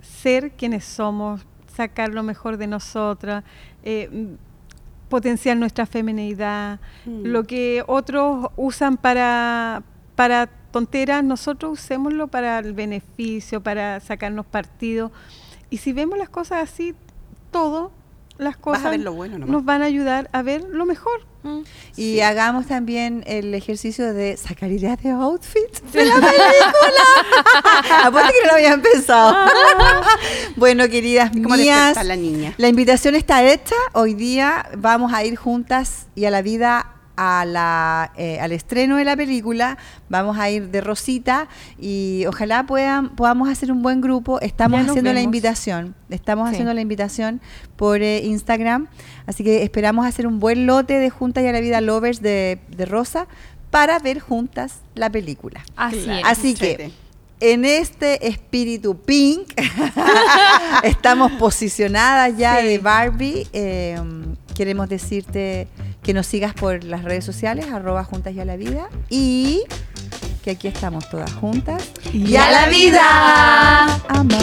ser 0.00 0.52
quienes 0.52 0.84
somos, 0.84 1.44
sacar 1.76 2.10
lo 2.10 2.22
mejor 2.22 2.56
de 2.56 2.66
nosotras, 2.66 3.44
eh, 3.82 4.08
potenciar 5.08 5.56
nuestra 5.56 5.86
feminidad, 5.86 6.80
Mm. 7.06 7.26
lo 7.26 7.44
que 7.44 7.84
otros 7.86 8.48
usan 8.56 8.96
para, 8.96 9.82
para 10.16 10.46
tonteras, 10.70 11.22
nosotros 11.22 11.72
usémoslo 11.80 12.28
para 12.28 12.58
el 12.58 12.72
beneficio, 12.72 13.62
para 13.62 14.00
sacarnos 14.00 14.46
partido. 14.46 15.12
Y 15.70 15.76
si 15.78 15.92
vemos 15.92 16.18
las 16.18 16.28
cosas 16.28 16.62
así, 16.70 16.94
todo, 17.50 17.92
las 18.38 18.56
cosas 18.56 18.84
a 18.86 18.90
ver 18.90 19.00
lo 19.00 19.12
bueno 19.12 19.38
nomás. 19.38 19.52
nos 19.52 19.64
van 19.64 19.82
a 19.82 19.84
ayudar 19.86 20.28
a 20.32 20.42
ver 20.42 20.62
lo 20.62 20.86
mejor. 20.86 21.26
Mm. 21.42 21.60
Y 21.96 22.20
hagamos 22.20 22.66
también 22.66 23.22
el 23.26 23.54
ejercicio 23.54 24.14
de 24.14 24.36
sacar 24.36 24.70
ideas 24.72 25.00
de 25.02 25.10
outfits 25.10 25.82
de 25.92 26.06
la 26.06 26.14
película. 26.14 28.02
Apuesto 28.04 28.32
que 28.32 28.46
no 28.46 28.46
lo 28.46 28.54
habían 28.54 28.80
pensado. 28.80 29.36
bueno, 30.56 30.88
queridas 30.88 31.30
¿Cómo 31.30 31.54
mías, 31.56 32.02
la 32.04 32.16
niña? 32.16 32.54
la 32.56 32.68
invitación 32.68 33.14
está 33.14 33.44
hecha. 33.44 33.76
Hoy 33.92 34.14
día 34.14 34.70
vamos 34.78 35.12
a 35.12 35.22
ir 35.24 35.36
juntas 35.36 36.06
y 36.14 36.24
a 36.24 36.30
la 36.30 36.40
vida 36.40 36.93
a 37.16 37.44
la, 37.44 38.12
eh, 38.16 38.40
al 38.40 38.52
estreno 38.52 38.96
de 38.96 39.04
la 39.04 39.16
película. 39.16 39.78
Vamos 40.08 40.38
a 40.38 40.50
ir 40.50 40.68
de 40.70 40.80
Rosita 40.80 41.48
y 41.78 42.24
ojalá 42.26 42.66
puedan, 42.66 43.10
podamos 43.16 43.48
hacer 43.48 43.70
un 43.72 43.82
buen 43.82 44.00
grupo. 44.00 44.40
Estamos 44.40 44.80
haciendo 44.88 45.12
la 45.12 45.20
invitación. 45.20 45.94
Estamos 46.10 46.48
Sí. 46.48 46.54
haciendo 46.54 46.74
la 46.74 46.80
invitación 46.80 47.40
por 47.76 48.02
eh, 48.02 48.22
Instagram. 48.24 48.88
Así 49.26 49.44
que 49.44 49.62
esperamos 49.62 50.06
hacer 50.06 50.26
un 50.26 50.40
buen 50.40 50.66
lote 50.66 50.98
de 50.98 51.10
Juntas 51.10 51.44
y 51.44 51.46
a 51.46 51.52
la 51.52 51.60
Vida 51.60 51.80
Lovers 51.80 52.20
de, 52.20 52.58
de 52.76 52.84
Rosa 52.86 53.26
para 53.70 53.98
ver 53.98 54.20
juntas 54.20 54.80
la 54.94 55.10
película. 55.10 55.64
Así 55.76 56.02
Claro. 56.04 56.18
es. 56.20 56.24
Así 56.38 56.54
Chete. 56.54 56.76
que 56.76 57.52
en 57.52 57.64
este 57.64 58.28
espíritu 58.28 58.96
pink 58.96 59.52
estamos 60.82 61.32
posicionadas 61.32 62.36
ya 62.36 62.60
Sí. 62.60 62.66
de 62.68 62.78
Barbie. 62.78 63.46
Eh, 63.52 63.98
queremos 64.54 64.88
decirte 64.88 65.66
que 66.04 66.14
nos 66.14 66.26
sigas 66.26 66.54
por 66.54 66.84
las 66.84 67.02
redes 67.02 67.24
sociales, 67.24 67.66
arroba 67.72 68.04
juntas 68.04 68.34
y 68.34 68.40
a 68.40 68.44
la 68.44 68.56
vida. 68.56 68.88
Y 69.08 69.64
que 70.44 70.52
aquí 70.52 70.68
estamos 70.68 71.08
todas 71.08 71.32
juntas. 71.32 71.90
¡Y, 72.12 72.36
a 72.36 72.50
la 72.50 72.68
vida! 72.68 73.84
Ama, 74.08 74.38